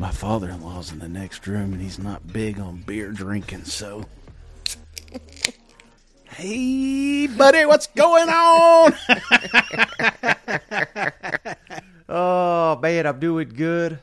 My 0.00 0.10
father 0.10 0.48
in 0.48 0.62
law's 0.62 0.92
in 0.92 0.98
the 0.98 1.10
next 1.10 1.46
room 1.46 1.74
and 1.74 1.82
he's 1.82 1.98
not 1.98 2.26
big 2.32 2.58
on 2.58 2.78
beer 2.78 3.12
drinking, 3.12 3.64
so. 3.64 4.06
hey, 6.30 7.26
buddy, 7.26 7.66
what's 7.66 7.86
going 7.88 8.30
on? 8.30 8.94
Oh, 12.12 12.76
man, 12.82 13.06
I'm 13.06 13.20
doing 13.20 13.50
good. 13.50 14.00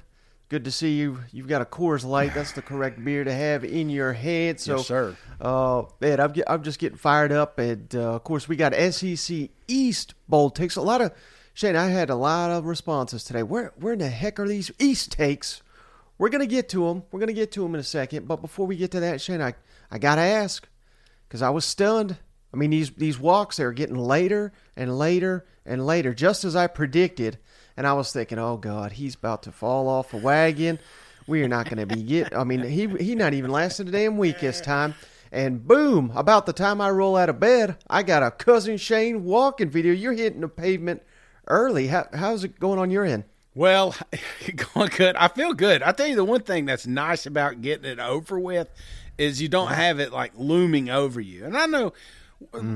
Good 0.47 0.63
to 0.63 0.71
see 0.71 0.95
you. 0.95 1.19
You've 1.33 1.49
got 1.49 1.61
a 1.61 1.65
Coors 1.65 2.05
Light. 2.05 2.33
That's 2.33 2.53
the 2.53 2.61
correct 2.61 3.03
beer 3.03 3.25
to 3.25 3.33
have 3.33 3.65
in 3.65 3.89
your 3.89 4.13
head. 4.13 4.61
So, 4.61 4.77
Yes, 4.77 4.87
sir. 4.87 5.17
Uh, 5.41 5.83
man, 5.99 6.21
I'm, 6.21 6.33
I'm 6.47 6.63
just 6.63 6.79
getting 6.79 6.97
fired 6.97 7.33
up. 7.33 7.59
And, 7.59 7.93
uh, 7.93 8.13
of 8.13 8.23
course, 8.23 8.47
we 8.47 8.55
got 8.55 8.73
SEC 8.73 9.49
East 9.67 10.13
Bowl 10.29 10.49
takes. 10.51 10.77
A 10.77 10.81
lot 10.81 11.01
of, 11.01 11.11
Shane, 11.53 11.75
I 11.75 11.87
had 11.87 12.09
a 12.09 12.15
lot 12.15 12.49
of 12.49 12.65
responses 12.65 13.25
today. 13.25 13.43
Where, 13.43 13.73
where 13.75 13.91
in 13.91 13.99
the 13.99 14.07
heck 14.07 14.39
are 14.39 14.47
these 14.47 14.71
East 14.79 15.11
takes? 15.11 15.63
We're 16.17 16.29
going 16.29 16.41
to 16.41 16.47
get 16.47 16.69
to 16.69 16.85
them. 16.85 17.03
We're 17.11 17.19
going 17.19 17.27
to 17.27 17.33
get 17.33 17.51
to 17.53 17.61
them 17.61 17.75
in 17.75 17.79
a 17.79 17.83
second. 17.83 18.27
But 18.27 18.41
before 18.41 18.65
we 18.65 18.75
get 18.75 18.91
to 18.91 18.99
that, 19.01 19.21
Shane, 19.21 19.41
I, 19.41 19.53
I 19.91 19.99
got 19.99 20.15
to 20.15 20.21
ask 20.21 20.67
because 21.27 21.41
I 21.41 21.49
was 21.49 21.65
stunned. 21.65 22.17
I 22.53 22.57
mean, 22.57 22.69
these 22.69 22.91
these 22.91 23.19
walks 23.19 23.57
they're 23.57 23.73
getting 23.73 23.97
later 23.97 24.53
and 24.75 24.97
later 24.97 25.45
and 25.65 25.85
later, 25.85 26.13
just 26.13 26.45
as 26.45 26.55
I 26.55 26.67
predicted. 26.67 27.37
And 27.75 27.85
I 27.85 27.93
was 27.93 28.11
thinking, 28.11 28.39
oh 28.39 28.57
God, 28.57 28.93
he's 28.93 29.15
about 29.15 29.43
to 29.43 29.51
fall 29.51 29.87
off 29.87 30.13
a 30.13 30.17
wagon. 30.17 30.79
We 31.27 31.43
are 31.43 31.47
not 31.47 31.69
going 31.69 31.85
to 31.85 31.95
be 31.95 32.01
get. 32.01 32.35
I 32.35 32.43
mean, 32.43 32.63
he 32.63 32.87
he 32.87 33.15
not 33.15 33.33
even 33.33 33.51
lasted 33.51 33.89
a 33.89 33.91
damn 33.91 34.17
week 34.17 34.39
this 34.39 34.61
time. 34.61 34.95
And 35.31 35.67
boom, 35.67 36.11
about 36.15 36.45
the 36.45 36.53
time 36.53 36.79
I 36.79 36.89
roll 36.89 37.17
out 37.17 37.29
of 37.29 37.39
bed, 37.39 37.77
I 37.89 38.01
got 38.01 38.23
a 38.23 38.31
cousin 38.31 38.77
Shane 38.77 39.25
walking 39.25 39.69
video. 39.69 39.93
You're 39.93 40.13
hitting 40.13 40.41
the 40.41 40.47
pavement 40.47 41.03
early. 41.47 41.87
How, 41.87 42.07
how's 42.13 42.45
it 42.45 42.59
going 42.59 42.79
on 42.79 42.89
your 42.89 43.03
end? 43.03 43.25
Well, 43.57 43.95
going 44.75 44.91
good. 44.95 45.15
I 45.15 45.27
feel 45.27 45.53
good. 45.53 45.81
I 45.81 45.91
tell 45.91 46.07
you, 46.07 46.15
the 46.15 46.23
one 46.23 46.41
thing 46.41 46.65
that's 46.65 46.85
nice 46.85 47.25
about 47.25 47.61
getting 47.61 47.89
it 47.89 47.99
over 47.99 48.39
with 48.39 48.69
is 49.17 49.41
you 49.41 49.49
don't 49.49 49.71
have 49.71 49.99
it 49.99 50.13
like 50.13 50.33
looming 50.35 50.89
over 50.89 51.19
you. 51.19 51.43
And 51.43 51.57
I 51.57 51.65
know 51.65 51.93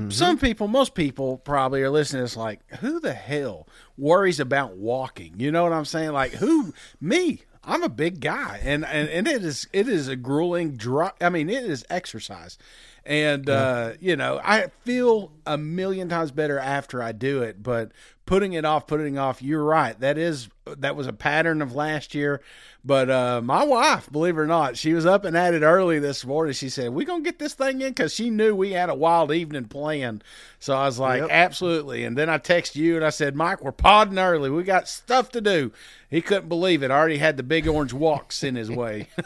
some 0.08 0.38
people, 0.38 0.66
most 0.66 0.94
people 0.94 1.38
probably 1.38 1.82
are 1.82 1.90
listening 1.90 2.20
to 2.20 2.24
this 2.24 2.36
like, 2.36 2.60
who 2.80 2.98
the 2.98 3.14
hell 3.14 3.68
worries 3.96 4.40
about 4.40 4.76
walking? 4.76 5.34
You 5.38 5.52
know 5.52 5.62
what 5.62 5.72
I'm 5.72 5.84
saying? 5.84 6.12
Like, 6.12 6.32
who? 6.32 6.74
Me. 7.00 7.42
I'm 7.64 7.84
a 7.84 7.88
big 7.88 8.18
guy, 8.18 8.60
and, 8.64 8.84
and, 8.84 9.08
and 9.08 9.28
it 9.28 9.44
is 9.44 9.68
it 9.72 9.86
is 9.86 10.08
a 10.08 10.16
grueling 10.16 10.72
dry. 10.72 11.12
I 11.20 11.28
mean, 11.28 11.48
it 11.48 11.62
is 11.62 11.84
exercise, 11.88 12.58
and 13.06 13.48
uh, 13.48 13.92
you 14.00 14.16
know 14.16 14.40
I 14.42 14.66
feel 14.84 15.30
a 15.46 15.58
million 15.58 16.08
times 16.08 16.30
better 16.30 16.58
after 16.58 17.02
I 17.02 17.12
do 17.12 17.42
it. 17.42 17.62
But 17.62 17.92
putting 18.26 18.52
it 18.52 18.64
off, 18.64 18.86
putting 18.86 19.16
it 19.16 19.18
off. 19.18 19.42
You're 19.42 19.64
right. 19.64 19.98
That 20.00 20.18
is 20.18 20.48
that 20.78 20.94
was 20.94 21.06
a 21.06 21.12
pattern 21.12 21.60
of 21.60 21.74
last 21.74 22.14
year. 22.14 22.40
But 22.84 23.10
uh, 23.10 23.40
my 23.42 23.62
wife, 23.64 24.10
believe 24.10 24.36
it 24.36 24.40
or 24.40 24.46
not, 24.46 24.76
she 24.76 24.92
was 24.92 25.06
up 25.06 25.24
and 25.24 25.36
at 25.36 25.54
it 25.54 25.62
early 25.62 25.98
this 26.00 26.24
morning. 26.24 26.52
She 26.52 26.68
said, 26.68 26.90
"We 26.90 27.04
gonna 27.04 27.22
get 27.22 27.38
this 27.38 27.54
thing 27.54 27.80
in," 27.80 27.90
because 27.90 28.12
she 28.12 28.30
knew 28.30 28.54
we 28.54 28.72
had 28.72 28.88
a 28.90 28.94
wild 28.94 29.32
evening 29.32 29.66
planned. 29.66 30.24
So 30.58 30.74
I 30.74 30.86
was 30.86 30.98
like, 30.98 31.20
Yep. 31.20 31.30
"Absolutely." 31.30 32.04
And 32.04 32.16
then 32.16 32.28
I 32.28 32.38
texted 32.38 32.76
you 32.76 32.96
and 32.96 33.04
I 33.04 33.10
said, 33.10 33.36
"Mike, 33.36 33.62
we're 33.62 33.72
podding 33.72 34.18
early. 34.18 34.50
We 34.50 34.62
got 34.64 34.88
stuff 34.88 35.30
to 35.32 35.40
do." 35.40 35.72
He 36.10 36.20
couldn't 36.20 36.48
believe 36.48 36.82
it. 36.82 36.90
I 36.90 36.94
already 36.98 37.18
had 37.18 37.36
the 37.36 37.42
big 37.42 37.66
orange 37.66 37.92
walks 37.92 38.42
in 38.42 38.54
his 38.56 38.70
way. 38.70 39.08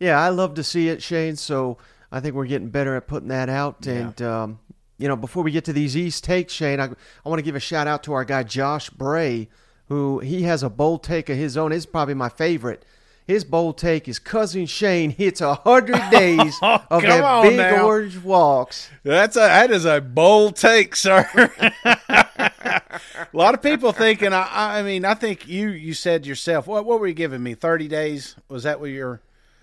Yeah, 0.00 0.20
I 0.20 0.28
love 0.28 0.54
to 0.54 0.64
see 0.64 0.88
it, 0.88 1.02
Shane. 1.02 1.36
So 1.36 1.78
I 2.14 2.20
think 2.20 2.36
we're 2.36 2.46
getting 2.46 2.68
better 2.68 2.94
at 2.94 3.08
putting 3.08 3.28
that 3.30 3.48
out. 3.48 3.88
And 3.88 4.22
um, 4.22 4.60
you 4.98 5.08
know, 5.08 5.16
before 5.16 5.42
we 5.42 5.50
get 5.50 5.64
to 5.64 5.72
these 5.72 5.96
East 5.96 6.22
takes, 6.22 6.52
Shane, 6.52 6.78
I, 6.78 6.84
I 6.84 7.28
want 7.28 7.40
to 7.40 7.44
give 7.44 7.56
a 7.56 7.60
shout 7.60 7.88
out 7.88 8.04
to 8.04 8.12
our 8.12 8.24
guy 8.24 8.44
Josh 8.44 8.88
Bray, 8.88 9.48
who 9.88 10.20
he 10.20 10.42
has 10.44 10.62
a 10.62 10.70
bold 10.70 11.02
take 11.02 11.28
of 11.28 11.36
his 11.36 11.56
own. 11.56 11.72
It's 11.72 11.86
probably 11.86 12.14
my 12.14 12.28
favorite. 12.28 12.84
His 13.26 13.42
bold 13.42 13.78
take 13.78 14.06
is 14.06 14.20
cousin 14.20 14.66
Shane 14.66 15.10
hits 15.10 15.40
a 15.40 15.54
hundred 15.54 16.00
days 16.12 16.56
of 16.62 17.02
that 17.02 17.42
big 17.42 17.56
now. 17.56 17.84
orange 17.84 18.18
walks. 18.18 18.90
That's 19.02 19.34
a 19.36 19.40
that 19.40 19.72
is 19.72 19.84
a 19.84 20.00
bold 20.00 20.54
take, 20.54 20.94
sir. 20.94 21.26
a 21.84 23.00
lot 23.32 23.54
of 23.54 23.62
people 23.62 23.90
thinking. 23.90 24.32
I, 24.32 24.78
I 24.78 24.82
mean, 24.82 25.04
I 25.04 25.14
think 25.14 25.48
you 25.48 25.70
you 25.70 25.94
said 25.94 26.26
yourself. 26.26 26.68
What 26.68 26.84
what 26.84 27.00
were 27.00 27.08
you 27.08 27.14
giving 27.14 27.42
me? 27.42 27.54
Thirty 27.54 27.88
days? 27.88 28.36
Was 28.48 28.62
that 28.62 28.78
what 28.78 28.90
you're? 28.90 29.20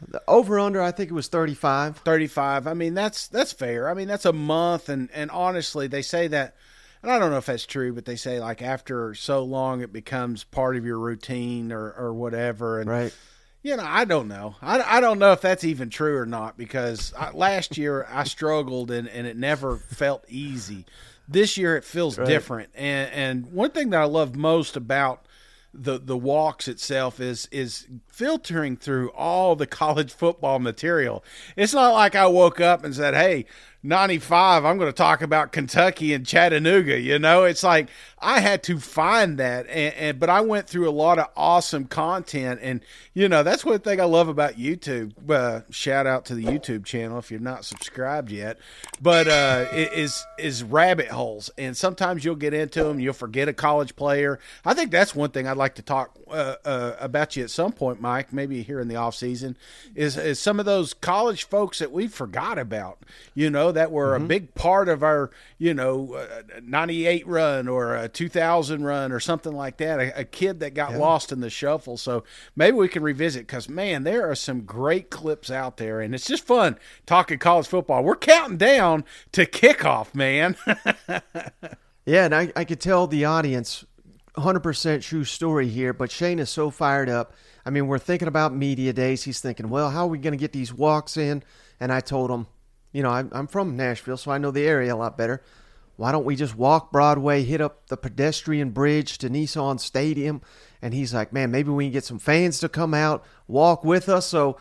The 0.08 0.22
over 0.28 0.60
under, 0.60 0.82
I 0.82 0.92
think 0.92 1.10
it 1.12 1.14
was 1.14 1.28
thirty 1.28 1.54
five. 1.54 1.98
35 1.98 2.68
i 2.68 2.74
mean 2.74 2.94
that's 2.94 3.28
that's 3.28 3.54
fair. 3.54 3.90
I 3.90 3.94
mean 3.94 4.08
that's 4.08 4.26
a 4.26 4.34
month 4.34 4.90
and 4.90 5.10
and 5.14 5.30
honestly 5.32 5.88
they 5.88 6.02
say 6.02 6.28
that 6.28 6.56
and 7.04 7.12
i 7.12 7.20
don't 7.20 7.32
know 7.32 7.38
if 7.38 7.46
that's 7.46 7.66
true 7.66 7.94
but 7.94 8.06
they 8.06 8.16
say 8.16 8.40
like 8.40 8.62
after 8.62 9.14
so 9.14 9.44
long 9.44 9.82
it 9.82 9.94
becomes 9.94 10.44
part 10.44 10.76
of 10.76 10.86
your 10.86 11.00
routine 11.00 11.72
or 11.72 11.92
or 11.94 12.14
whatever 12.14 12.80
and 12.80 12.90
Right. 12.90 13.16
you 13.62 13.76
know 13.78 13.84
i 13.86 14.06
don't 14.06 14.28
know. 14.28 14.56
I, 14.62 14.98
I 14.98 15.02
don't 15.02 15.20
know 15.20 15.32
if 15.34 15.42
that's 15.42 15.64
even 15.64 15.90
true 15.90 16.18
or 16.18 16.26
not 16.26 16.58
because 16.58 17.14
I, 17.18 17.32
last 17.32 17.78
year 17.78 18.08
i 18.12 18.24
struggled 18.24 18.90
and 18.92 19.08
and 19.08 19.28
it 19.28 19.38
never 19.38 19.78
felt 19.78 20.26
easy. 20.28 20.86
This 21.28 21.58
year 21.58 21.78
it 21.78 21.84
feels 21.86 22.18
different 22.18 22.70
and 22.76 23.12
and 23.14 23.46
one 23.54 23.72
thing 23.72 23.92
that 23.92 24.02
i 24.02 24.06
love 24.06 24.36
most 24.36 24.76
about 24.76 25.26
the 25.74 25.98
the 25.98 26.18
walks 26.18 26.68
itself 26.68 27.20
is 27.22 27.48
is 27.52 27.88
filtering 28.22 28.78
through 28.78 29.10
all 29.10 29.56
the 29.56 29.66
college 29.82 30.14
football 30.14 30.60
material. 30.60 31.24
It's 31.56 31.74
not 31.74 31.94
like 31.94 32.16
I 32.16 32.28
woke 32.28 32.62
up 32.62 32.84
and 32.84 32.96
said, 32.96 33.16
"Hey, 33.16 33.46
95, 33.82 34.64
I'm 34.64 34.78
going 34.78 34.90
to 34.90 34.96
talk 34.96 35.24
about 35.24 35.52
Kentucky 35.52 36.14
and 36.14 36.24
Chattanooga." 36.24 37.00
You 37.00 37.18
know, 37.18 37.46
it's 37.46 37.64
like 37.64 37.90
I 38.20 38.40
had 38.40 38.62
to 38.64 38.80
find 38.80 39.40
that, 39.40 39.66
and, 39.68 39.96
and 39.96 40.20
but 40.20 40.30
I 40.30 40.42
went 40.42 40.68
through 40.68 40.88
a 40.88 40.92
lot 40.92 41.18
of 41.18 41.30
awesome 41.36 41.86
content, 41.86 42.60
and 42.62 42.82
you 43.16 43.28
know 43.28 43.42
that's 43.42 43.66
one 43.66 43.80
thing 43.80 44.00
I 44.00 44.04
love 44.04 44.28
about 44.28 44.54
YouTube. 44.54 45.14
Uh, 45.28 45.62
shout 45.72 46.06
out 46.06 46.26
to 46.26 46.36
the 46.36 46.44
YouTube 46.44 46.86
channel 46.86 47.18
if 47.18 47.32
you're 47.32 47.40
not 47.40 47.66
subscribed 47.66 48.30
yet, 48.30 48.60
but 49.02 49.28
uh, 49.28 49.66
it 49.72 49.94
is 49.94 50.24
is 50.38 50.64
rabbit 50.64 51.08
holes, 51.08 51.50
and 51.58 51.76
sometimes 51.76 52.24
you'll 52.24 52.36
get 52.36 52.54
into 52.54 52.84
them, 52.84 53.00
you'll 53.00 53.14
forget 53.14 53.48
a 53.48 53.54
college 53.54 53.96
player. 53.96 54.38
I 54.64 54.76
think 54.76 54.92
that's 54.92 55.16
one 55.16 55.32
thing 55.32 55.48
I'd 55.48 55.58
like 55.58 55.74
to 55.76 55.82
talk 55.82 56.16
uh, 56.30 56.56
uh, 56.64 56.96
about 57.00 57.36
you 57.36 57.44
at 57.44 57.50
some 57.50 57.72
point, 57.72 58.00
Mike. 58.00 58.11
Maybe 58.32 58.64
here 58.64 58.80
in 58.80 58.88
the 58.88 58.96
off 58.96 59.16
season 59.16 59.58
is 59.96 60.18
is 60.18 60.40
some 60.40 60.60
of 60.60 60.66
those 60.66 60.94
college 60.94 61.48
folks 61.48 61.80
that 61.80 61.92
we 61.92 62.08
forgot 62.08 62.58
about. 62.58 63.00
You 63.34 63.50
know 63.50 63.72
that 63.72 63.92
were 63.92 64.16
a 64.16 64.20
big 64.20 64.54
part 64.56 64.90
of 64.90 65.04
our 65.04 65.32
you 65.58 65.74
know 65.74 66.14
uh, 66.14 66.44
'98 66.64 67.28
run 67.28 67.68
or 67.68 67.96
a 67.96 68.10
2000 68.10 68.84
run 68.84 69.12
or 69.12 69.20
something 69.20 69.54
like 69.54 69.78
that. 69.78 70.00
A, 70.00 70.20
a 70.20 70.24
kid 70.24 70.60
that 70.60 70.74
got 70.74 70.96
lost 70.96 71.32
in 71.32 71.40
the 71.40 71.50
shuffle. 71.50 71.98
So 71.98 72.24
maybe 72.56 72.78
we 72.78 72.88
can 72.88 73.04
revisit 73.04 73.48
because 73.48 73.70
man, 73.70 74.04
there 74.04 74.30
are 74.30 74.36
some 74.36 74.62
great 74.62 75.10
clips 75.10 75.50
out 75.50 75.78
there, 75.78 76.02
and 76.02 76.14
it's 76.14 76.28
just 76.28 76.46
fun 76.46 76.78
talking 77.06 77.40
college 77.40 77.68
football. 77.68 78.04
We're 78.04 78.16
counting 78.16 78.58
down 78.58 79.06
to 79.34 79.46
kickoff, 79.46 80.14
man. 80.14 80.56
Yeah, 82.06 82.26
and 82.26 82.34
I, 82.34 82.52
I 82.56 82.66
could 82.66 82.80
tell 82.80 83.06
the 83.06 83.26
audience 83.26 83.86
100% 84.36 85.02
true 85.02 85.24
story 85.24 85.68
here, 85.68 85.94
but 85.94 86.12
Shane 86.12 86.40
is 86.40 86.50
so 86.50 86.70
fired 86.70 87.10
up. 87.10 87.34
I 87.66 87.70
mean, 87.70 87.88
we're 87.88 88.00
thinking 88.00 88.28
about 88.28 88.54
media 88.56 88.94
days. 88.94 89.24
He's 89.24 89.42
thinking, 89.42 89.70
well, 89.70 89.90
how 89.92 90.06
are 90.06 90.10
we 90.10 90.18
going 90.18 90.34
to 90.34 90.38
get 90.38 90.54
these 90.54 90.74
walks 90.74 91.18
in? 91.18 91.44
And 91.80 91.92
I 91.92 92.00
told 92.00 92.32
him, 92.32 92.48
you 92.92 93.04
know, 93.04 93.10
I'm, 93.10 93.30
I'm 93.34 93.48
from 93.48 93.76
Nashville, 93.76 94.18
so 94.18 94.32
I 94.32 94.38
know 94.38 94.52
the 94.52 94.66
area 94.66 94.94
a 94.94 94.98
lot 94.98 95.18
better. 95.18 95.42
Why 95.98 96.12
don't 96.12 96.26
we 96.26 96.36
just 96.36 96.56
walk 96.58 96.92
Broadway, 96.92 97.44
hit 97.44 97.62
up 97.62 97.88
the 97.88 97.98
pedestrian 97.98 98.72
bridge 98.72 99.18
to 99.20 99.30
Nissan 99.30 99.80
Stadium? 99.80 100.42
And 100.82 100.94
he's 100.94 101.14
like, 101.14 101.32
man, 101.32 101.52
maybe 101.52 101.70
we 101.70 101.86
can 101.86 101.92
get 101.94 102.06
some 102.06 102.18
fans 102.20 102.60
to 102.60 102.70
come 102.70 102.94
out, 102.94 103.24
walk 103.48 103.84
with 103.84 104.10
us. 104.10 104.26
So, 104.26 104.58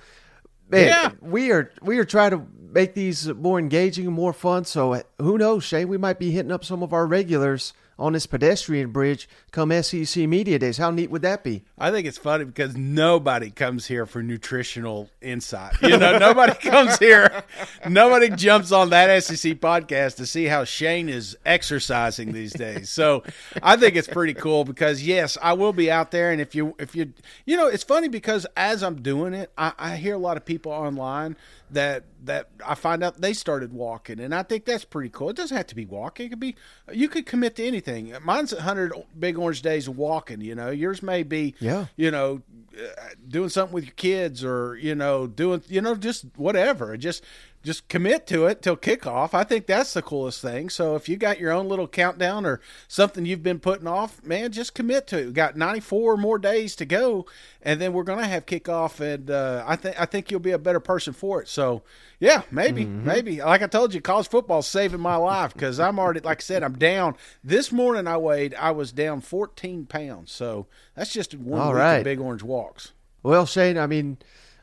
man, 0.68 0.88
Yeah. 0.88 1.10
we 1.22 1.50
are 1.50 1.72
we 1.80 1.98
are 1.98 2.04
trying 2.04 2.32
to 2.32 2.42
make 2.72 2.94
these 2.94 3.26
more 3.28 3.58
engaging 3.58 4.06
and 4.06 4.14
more 4.14 4.32
fun. 4.34 4.64
So 4.64 4.92
uh, 4.94 5.02
who 5.18 5.38
knows, 5.38 5.64
Shane? 5.64 5.88
We 5.88 5.96
might 5.96 6.18
be 6.18 6.30
hitting 6.30 6.52
up 6.52 6.64
some 6.64 6.82
of 6.82 6.92
our 6.92 7.06
regulars 7.06 7.72
on 8.00 8.14
this 8.14 8.26
pedestrian 8.26 8.90
bridge 8.90 9.28
come 9.52 9.70
SEC 9.82 10.26
Media 10.26 10.58
Days. 10.58 10.78
How 10.78 10.90
neat 10.90 11.10
would 11.10 11.22
that 11.22 11.44
be? 11.44 11.62
I 11.78 11.90
think 11.90 12.06
it's 12.06 12.18
funny 12.18 12.44
because 12.44 12.74
nobody 12.76 13.50
comes 13.50 13.86
here 13.86 14.06
for 14.06 14.22
nutritional 14.22 15.10
insight. 15.20 15.74
You 15.82 15.98
know, 15.98 16.18
nobody 16.18 16.54
comes 16.70 16.98
here, 16.98 17.44
nobody 17.86 18.30
jumps 18.30 18.72
on 18.72 18.90
that 18.90 19.22
SEC 19.22 19.54
podcast 19.60 20.16
to 20.16 20.26
see 20.26 20.46
how 20.46 20.64
Shane 20.64 21.08
is 21.08 21.36
exercising 21.44 22.32
these 22.32 22.54
days. 22.54 22.88
So 22.90 23.22
I 23.62 23.76
think 23.76 23.96
it's 23.96 24.08
pretty 24.08 24.34
cool 24.34 24.64
because 24.64 25.06
yes, 25.06 25.36
I 25.42 25.52
will 25.52 25.74
be 25.74 25.90
out 25.90 26.10
there, 26.10 26.32
and 26.32 26.40
if 26.40 26.54
you 26.54 26.74
if 26.78 26.96
you 26.96 27.12
you 27.44 27.56
know, 27.56 27.66
it's 27.66 27.84
funny 27.84 28.08
because 28.08 28.46
as 28.56 28.82
I'm 28.82 29.02
doing 29.02 29.34
it, 29.34 29.52
I, 29.58 29.72
I 29.78 29.96
hear 29.96 30.14
a 30.14 30.18
lot 30.18 30.38
of 30.38 30.44
people 30.46 30.72
online 30.72 31.36
that 31.72 32.04
that 32.24 32.48
I 32.66 32.74
find 32.74 33.02
out 33.02 33.20
they 33.20 33.32
started 33.32 33.72
walking, 33.72 34.20
and 34.20 34.34
I 34.34 34.42
think 34.42 34.64
that's 34.64 34.84
pretty 34.84 35.08
cool. 35.10 35.30
It 35.30 35.36
doesn't 35.36 35.56
have 35.56 35.66
to 35.68 35.74
be 35.74 35.86
walking; 35.86 36.26
it 36.26 36.28
could 36.30 36.40
be 36.40 36.56
you 36.92 37.08
could 37.08 37.26
commit 37.26 37.56
to 37.56 37.66
anything. 37.66 38.12
Mine's 38.24 38.52
100 38.54 38.92
big 39.18 39.38
orange 39.38 39.62
days 39.62 39.88
of 39.88 39.96
walking. 39.96 40.40
You 40.40 40.54
know, 40.54 40.70
yours 40.70 41.02
may 41.02 41.22
be 41.22 41.54
Yeah. 41.60 41.86
you 41.96 42.10
know 42.10 42.42
uh, 42.78 42.84
doing 43.28 43.48
something 43.48 43.74
with 43.74 43.84
your 43.84 43.94
kids 43.94 44.44
or 44.44 44.76
you 44.76 44.94
know 44.94 45.26
doing 45.26 45.62
you 45.68 45.80
know 45.80 45.94
just 45.94 46.26
whatever. 46.36 46.96
Just 46.96 47.24
just 47.62 47.88
commit 47.88 48.26
to 48.28 48.46
it 48.46 48.62
till 48.62 48.76
kickoff. 48.76 49.34
I 49.34 49.44
think 49.44 49.66
that's 49.66 49.92
the 49.92 50.00
coolest 50.00 50.40
thing. 50.40 50.70
So 50.70 50.94
if 50.96 51.08
you 51.08 51.16
got 51.16 51.38
your 51.38 51.52
own 51.52 51.68
little 51.68 51.86
countdown 51.86 52.46
or 52.46 52.60
something 52.88 53.26
you've 53.26 53.42
been 53.42 53.60
putting 53.60 53.86
off, 53.86 54.22
man, 54.24 54.50
just 54.50 54.74
commit 54.74 55.06
to 55.08 55.18
it. 55.18 55.26
We 55.26 55.32
got 55.32 55.56
94 55.56 56.16
more 56.16 56.38
days 56.38 56.74
to 56.76 56.86
go, 56.86 57.26
and 57.60 57.80
then 57.80 57.92
we're 57.92 58.04
gonna 58.04 58.26
have 58.26 58.46
kickoff, 58.46 59.00
and 59.00 59.30
uh, 59.30 59.62
I 59.66 59.76
think 59.76 60.00
I 60.00 60.06
think 60.06 60.30
you'll 60.30 60.40
be 60.40 60.52
a 60.52 60.58
better 60.58 60.80
person 60.80 61.12
for 61.12 61.42
it. 61.42 61.48
So 61.48 61.82
yeah, 62.18 62.42
maybe 62.50 62.84
maybe 62.86 63.40
like 63.42 63.62
I 63.62 63.66
told 63.66 63.92
you, 63.92 64.00
college 64.00 64.28
football's 64.28 64.66
saving 64.66 65.00
my 65.00 65.16
life 65.16 65.52
because 65.52 65.78
I'm 65.78 65.98
already 65.98 66.20
like 66.20 66.38
I 66.38 66.42
said, 66.42 66.62
I'm 66.62 66.78
down. 66.78 67.16
This 67.44 67.70
morning 67.70 68.06
I 68.06 68.16
weighed, 68.16 68.54
I 68.54 68.70
was 68.70 68.92
down 68.92 69.20
14 69.20 69.86
pounds. 69.86 70.32
So 70.32 70.66
that's 70.94 71.12
just 71.12 71.34
one 71.34 71.60
All 71.60 71.68
week 71.72 71.78
right. 71.78 71.96
of 71.96 72.04
big 72.04 72.20
orange 72.20 72.42
walks. 72.42 72.92
Well, 73.22 73.44
Shane, 73.44 73.76
I 73.76 73.86
mean, 73.86 74.16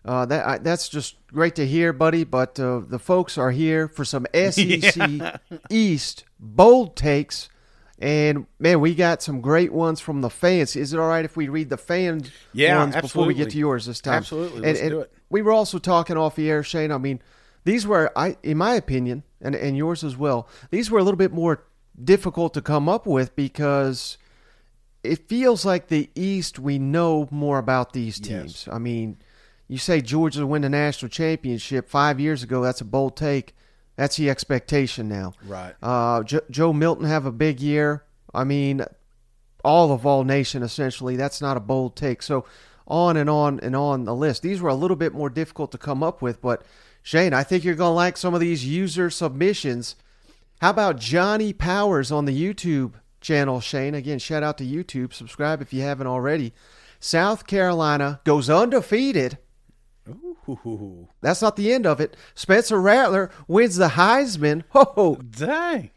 uh, 0.07 0.25
that 0.25 0.47
I, 0.47 0.57
that's 0.59 0.89
just 0.89 1.15
great 1.27 1.55
to 1.55 1.67
hear, 1.67 1.93
buddy. 1.93 2.23
But 2.23 2.59
uh, 2.59 2.81
the 2.87 2.99
folks 2.99 3.37
are 3.37 3.51
here 3.51 3.87
for 3.87 4.05
some 4.05 4.25
SEC 4.33 5.39
East 5.69 6.23
bold 6.39 6.95
takes, 6.95 7.49
and 7.99 8.47
man, 8.59 8.79
we 8.79 8.95
got 8.95 9.21
some 9.21 9.41
great 9.41 9.73
ones 9.73 9.99
from 9.99 10.21
the 10.21 10.29
fans. 10.29 10.75
Is 10.75 10.93
it 10.93 10.99
all 10.99 11.07
right 11.07 11.25
if 11.25 11.35
we 11.35 11.49
read 11.49 11.69
the 11.69 11.77
fans 11.77 12.31
Yeah, 12.53 12.77
ones 12.77 12.95
before 12.95 13.25
we 13.25 13.33
get 13.33 13.49
to 13.51 13.57
yours 13.57 13.85
this 13.85 14.01
time? 14.01 14.15
Absolutely, 14.15 14.61
let's 14.61 14.79
and 14.79 14.89
do 14.89 14.99
it. 15.01 15.11
We 15.29 15.41
were 15.41 15.51
also 15.51 15.77
talking 15.77 16.17
off 16.17 16.35
the 16.35 16.49
air, 16.49 16.63
Shane. 16.63 16.91
I 16.91 16.97
mean, 16.97 17.21
these 17.65 17.85
were, 17.85 18.11
I, 18.15 18.37
in 18.43 18.57
my 18.57 18.75
opinion, 18.75 19.23
and 19.41 19.55
and 19.55 19.75
yours 19.75 20.03
as 20.03 20.15
well. 20.15 20.47
These 20.71 20.89
were 20.89 20.99
a 20.99 21.03
little 21.03 21.17
bit 21.17 21.33
more 21.33 21.63
difficult 22.01 22.53
to 22.53 22.61
come 22.61 22.87
up 22.87 23.05
with 23.05 23.35
because 23.35 24.17
it 25.03 25.27
feels 25.27 25.65
like 25.65 25.87
the 25.87 26.09
East, 26.15 26.59
we 26.59 26.79
know 26.79 27.27
more 27.31 27.57
about 27.57 27.93
these 27.93 28.19
teams. 28.19 28.65
Yes. 28.65 28.73
I 28.73 28.77
mean, 28.77 29.17
you 29.67 29.77
say 29.77 30.01
Georgia 30.01 30.41
will 30.41 30.47
win 30.47 30.61
the 30.61 30.69
national 30.69 31.09
championship 31.09 31.89
five 31.89 32.19
years 32.19 32.43
ago. 32.43 32.61
That's 32.61 32.81
a 32.81 32.85
bold 32.85 33.17
take. 33.17 33.55
That's 33.95 34.15
the 34.15 34.29
expectation 34.29 35.09
now. 35.09 35.33
Right. 35.45 35.73
Uh, 35.81 36.23
jo- 36.23 36.41
Joe 36.49 36.71
Milton 36.73 37.05
have 37.05 37.25
a 37.25 37.31
big 37.31 37.59
year. 37.59 38.03
I 38.33 38.43
mean, 38.43 38.85
all 39.63 39.91
of 39.91 40.05
all 40.05 40.23
nation 40.23 40.63
essentially. 40.63 41.15
That's 41.15 41.41
not 41.41 41.57
a 41.57 41.61
bold 41.61 41.95
take. 41.95 42.21
So 42.21 42.45
on 42.87 43.17
and 43.17 43.29
on 43.29 43.59
and 43.59 43.75
on 43.75 44.05
the 44.05 44.15
list. 44.15 44.41
These 44.41 44.61
were 44.61 44.69
a 44.69 44.75
little 44.75 44.95
bit 44.95 45.13
more 45.13 45.29
difficult 45.29 45.71
to 45.73 45.77
come 45.77 46.01
up 46.01 46.21
with, 46.21 46.41
but 46.41 46.63
Shane, 47.03 47.33
I 47.33 47.43
think 47.43 47.63
you're 47.63 47.75
gonna 47.75 47.93
like 47.93 48.17
some 48.17 48.33
of 48.33 48.39
these 48.39 48.65
user 48.65 49.09
submissions. 49.09 49.95
How 50.61 50.71
about 50.71 50.97
Johnny 50.99 51.53
Powers 51.53 52.11
on 52.11 52.25
the 52.25 52.53
YouTube 52.53 52.93
channel, 53.21 53.59
Shane? 53.59 53.93
Again, 53.95 54.19
shout 54.19 54.43
out 54.43 54.57
to 54.57 54.65
YouTube. 54.65 55.13
Subscribe 55.13 55.61
if 55.61 55.73
you 55.73 55.81
haven't 55.81 56.07
already. 56.07 56.53
South 56.99 57.45
Carolina 57.45 58.21
goes 58.23 58.49
undefeated. 58.49 59.37
Ooh, 60.09 61.07
That's 61.21 61.41
not 61.41 61.55
the 61.55 61.73
end 61.73 61.85
of 61.85 61.99
it. 61.99 62.15
Spencer 62.35 62.79
Rattler 62.79 63.29
wins 63.47 63.75
the 63.75 63.89
Heisman. 63.89 64.63
Oh, 64.73 65.15
dang. 65.15 65.91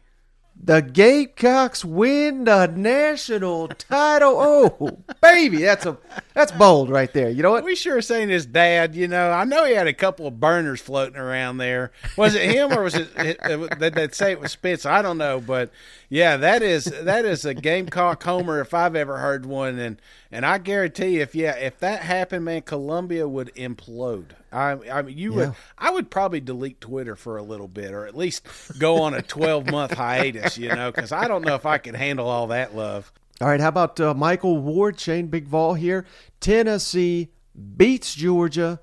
The 0.63 0.81
Gamecocks 0.81 1.83
win 1.83 2.43
the 2.43 2.67
national 2.67 3.67
title. 3.69 4.35
Oh, 4.37 4.97
baby, 5.19 5.57
that's 5.57 5.87
a 5.87 5.97
that's 6.35 6.51
bold 6.51 6.91
right 6.91 7.11
there. 7.13 7.31
You 7.31 7.41
know 7.41 7.49
what? 7.49 7.63
We 7.63 7.75
sure 7.75 7.99
saying 8.01 8.29
his 8.29 8.45
dad. 8.45 8.93
You 8.93 9.07
know, 9.07 9.31
I 9.31 9.43
know 9.43 9.65
he 9.65 9.73
had 9.73 9.87
a 9.87 9.93
couple 9.93 10.27
of 10.27 10.39
burners 10.39 10.79
floating 10.79 11.17
around 11.17 11.57
there. 11.57 11.91
Was 12.15 12.35
it 12.35 12.43
him 12.43 12.71
or 12.73 12.83
was 12.83 12.93
it? 12.93 13.09
it 13.17 13.79
did 13.79 13.95
they 13.95 14.07
say 14.09 14.33
it 14.33 14.39
was 14.39 14.51
Spence? 14.51 14.85
I 14.85 15.01
don't 15.01 15.17
know, 15.17 15.41
but 15.41 15.71
yeah, 16.09 16.37
that 16.37 16.61
is 16.61 16.85
that 16.85 17.25
is 17.25 17.43
a 17.43 17.55
Gamecock 17.55 18.21
homer 18.21 18.61
if 18.61 18.75
I've 18.75 18.95
ever 18.95 19.17
heard 19.17 19.47
one. 19.47 19.79
And 19.79 19.99
and 20.31 20.45
I 20.45 20.57
guarantee 20.59 21.15
you, 21.15 21.21
if 21.21 21.35
yeah, 21.35 21.55
if 21.55 21.79
that 21.79 22.01
happened, 22.01 22.45
man, 22.45 22.61
Columbia 22.61 23.27
would 23.27 23.53
implode. 23.55 24.31
I 24.51 24.77
I 24.89 25.01
mean, 25.01 25.17
you 25.17 25.33
would. 25.33 25.53
I 25.77 25.91
would 25.91 26.09
probably 26.09 26.39
delete 26.39 26.79
Twitter 26.79 27.15
for 27.15 27.37
a 27.37 27.43
little 27.43 27.67
bit, 27.67 27.91
or 27.93 28.05
at 28.05 28.15
least 28.15 28.47
go 28.79 29.01
on 29.01 29.13
a 29.13 29.21
twelve 29.21 29.69
month 29.69 29.93
hiatus. 29.93 30.57
You 30.57 30.69
know, 30.69 30.91
because 30.91 31.11
I 31.11 31.27
don't 31.27 31.43
know 31.43 31.55
if 31.55 31.65
I 31.65 31.77
could 31.77 31.95
handle 31.95 32.27
all 32.27 32.47
that 32.47 32.75
love. 32.75 33.11
All 33.41 33.47
right, 33.47 33.59
how 33.59 33.69
about 33.69 33.99
uh, 33.99 34.13
Michael 34.13 34.59
Ward, 34.59 34.99
Shane 34.99 35.27
Big 35.27 35.47
Vol 35.47 35.73
here? 35.73 36.05
Tennessee 36.39 37.31
beats 37.75 38.13
Georgia 38.13 38.79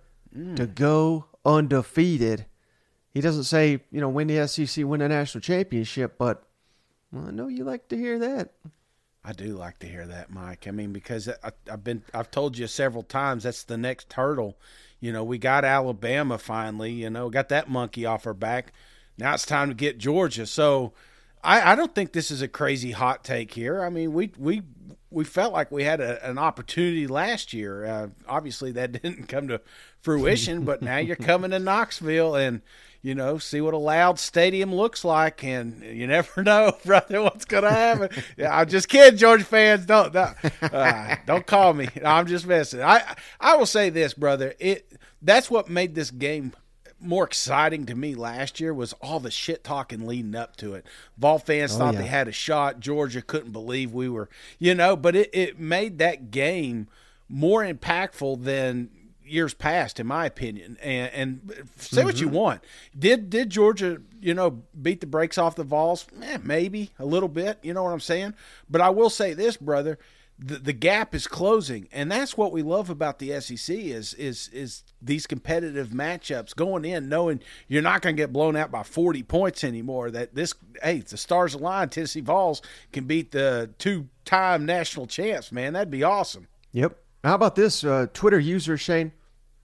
to 0.57 0.67
go 0.67 1.27
undefeated. 1.45 2.47
He 3.11 3.21
doesn't 3.21 3.45
say, 3.45 3.81
you 3.91 4.01
know, 4.01 4.09
win 4.09 4.27
the 4.29 4.47
SEC, 4.47 4.85
win 4.85 5.01
the 5.01 5.09
national 5.09 5.43
championship, 5.43 6.19
but 6.19 6.43
well, 7.13 7.29
I 7.29 7.31
know 7.31 7.49
you 7.49 7.65
like 7.65 7.89
to 7.89 7.97
hear 7.97 8.19
that. 8.19 8.53
I 9.25 9.33
do 9.33 9.57
like 9.57 9.79
to 9.81 9.87
hear 9.87 10.07
that, 10.07 10.31
Mike. 10.31 10.67
I 10.67 10.71
mean, 10.71 10.93
because 10.93 11.29
I, 11.29 11.51
I've 11.71 11.85
been, 11.85 12.03
I've 12.15 12.31
told 12.31 12.57
you 12.57 12.67
several 12.67 13.03
times 13.03 13.43
that's 13.43 13.65
the 13.65 13.77
next 13.77 14.13
hurdle. 14.13 14.57
You 15.01 15.13
know, 15.13 15.23
we 15.25 15.39
got 15.39 15.65
Alabama 15.65 16.39
finally. 16.39 16.93
You 16.93 17.11
know, 17.11 17.29
got 17.29 17.49
that 17.51 17.69
monkey 17.69 18.07
off 18.07 18.27
our 18.27 18.35
back. 18.35 18.73
Now 19.19 19.35
it's 19.35 19.47
time 19.47 19.69
to 19.69 19.75
get 19.75 19.99
Georgia. 19.99 20.47
So, 20.47 20.93
I, 21.43 21.73
I 21.73 21.75
don't 21.75 21.95
think 21.95 22.13
this 22.13 22.31
is 22.31 22.43
a 22.43 22.49
crazy 22.49 22.93
hot 22.93 23.25
take 23.25 23.55
here. 23.55 23.83
I 23.83 23.91
mean, 23.91 24.13
we 24.13 24.33
we 24.39 24.63
we 25.11 25.25
felt 25.25 25.53
like 25.53 25.71
we 25.71 25.85
had 25.85 26.01
a, 26.01 26.29
an 26.29 26.39
opportunity 26.39 27.07
last 27.07 27.53
year. 27.53 27.85
Uh, 27.85 28.09
obviously, 28.27 28.73
that 28.73 28.93
didn't 29.03 29.29
come 29.29 29.49
to 29.49 29.61
fruition, 30.01 30.65
but 30.65 30.83
now 30.83 30.99
you're 30.99 31.17
coming 31.17 31.51
to 31.51 31.59
Knoxville 31.59 32.35
and 32.35 32.63
you 33.03 33.15
know 33.15 33.39
see 33.39 33.61
what 33.61 33.75
a 33.75 33.79
loud 33.79 34.19
stadium 34.19 34.75
looks 34.75 35.05
like, 35.05 35.45
and 35.45 35.83
you 35.83 36.07
never 36.07 36.43
know, 36.43 36.73
brother, 36.85 37.23
what's 37.23 37.45
gonna 37.45 37.71
happen. 37.71 38.11
yeah, 38.37 38.57
I'm 38.57 38.69
just 38.69 38.89
kidding, 38.89 39.19
Georgia 39.19 39.45
fans. 39.45 39.87
Don't 39.87 40.13
don't, 40.13 40.37
uh, 40.63 41.17
don't 41.27 41.47
call 41.47 41.75
me. 41.75 41.89
I'm 42.05 42.27
just 42.27 42.47
messing. 42.47 42.83
I 42.83 43.17
I 43.41 43.57
will 43.57 43.67
say 43.67 43.91
this, 43.91 44.15
brother. 44.15 44.55
It 44.59 44.93
that's 45.23 45.51
what 45.51 45.69
made 45.69 45.95
this 45.95 46.11
game 46.11 46.53
more 47.01 47.25
exciting 47.25 47.87
to 47.87 47.95
me 47.95 48.15
last 48.15 48.61
year 48.61 48.75
was 48.75 48.93
all 48.95 49.21
the 49.21 49.31
shit 49.31 49.63
talking 49.63 50.07
leading 50.07 50.35
up 50.35 50.57
to 50.57 50.75
it. 50.75 50.85
Vol 51.17 51.39
fans 51.39 51.77
thought 51.77 51.95
yeah. 51.95 52.01
they 52.01 52.07
had 52.07 52.29
a 52.29 52.33
shot. 52.33 52.81
Georgia 52.81 53.23
couldn't 53.23 53.53
believe 53.53 53.93
we 53.93 54.09
were, 54.09 54.29
you 54.59 54.75
know, 54.75 54.97
but 54.97 55.15
it, 55.15 55.31
it 55.33 55.61
made 55.61 55.99
that 55.99 56.31
game 56.31 56.89
more 57.29 57.63
impactful 57.63 58.43
than 58.43 58.91
years 59.29 59.55
past, 59.55 60.01
in 60.01 60.07
my 60.07 60.27
opinion. 60.27 60.77
And, 60.83 61.13
and 61.13 61.69
say 61.77 62.05
what 62.05 62.21
you 62.21 62.29
want. 62.29 62.63
Did 62.99 63.31
did 63.31 63.51
Georgia, 63.51 64.01
you 64.21 64.35
know, 64.35 64.63
beat 64.81 65.01
the 65.01 65.07
brakes 65.07 65.39
off 65.39 65.57
the 65.57 65.65
Vols? 65.65 66.07
Eh, 66.23 66.39
maybe 66.43 66.91
a 66.99 67.05
little 67.05 67.29
bit. 67.29 67.59
You 67.63 67.75
know 67.75 67.83
what 67.83 67.93
I'm 67.93 68.01
saying? 68.01 68.35
But 68.69 68.81
I 68.81 68.91
will 68.91 69.11
say 69.11 69.35
this, 69.35 69.57
brother. 69.57 69.99
The, 70.41 70.55
the 70.55 70.73
gap 70.73 71.17
is 71.17 71.27
closing, 71.27 71.89
and 71.91 72.13
that's 72.13 72.37
what 72.37 72.53
we 72.53 72.63
love 72.63 72.91
about 72.91 73.19
the 73.19 73.41
SEC 73.41 73.75
is 73.77 74.15
is 74.15 74.49
is 74.53 74.85
these 75.03 75.27
competitive 75.27 75.89
matchups 75.89 76.55
going 76.55 76.85
in, 76.85 77.09
knowing 77.09 77.41
you're 77.67 77.83
not 77.83 78.03
going 78.03 78.15
to 78.15 78.23
get 78.23 78.33
blown 78.33 78.55
out 78.55 78.71
by 78.71 78.85
40 78.85 79.25
points 79.25 79.65
anymore. 79.65 80.13
That 80.13 80.37
this, 80.37 80.55
hey, 80.81 81.01
the 81.01 81.17
stars 81.17 81.55
align. 81.55 81.89
Tennessee 81.89 82.21
Vols 82.21 82.63
can 82.93 83.05
beat 83.05 83.33
the 83.33 83.71
two-time 83.79 84.65
national 84.65 85.09
champs. 85.09 85.51
Man, 85.51 85.73
that'd 85.73 85.91
be 85.91 86.05
awesome. 86.05 86.47
Yep. 86.71 86.97
How 87.25 87.35
about 87.35 87.57
this 87.57 87.83
uh, 87.83 88.07
Twitter 88.13 88.39
user, 88.39 88.77
Shane? 88.77 89.13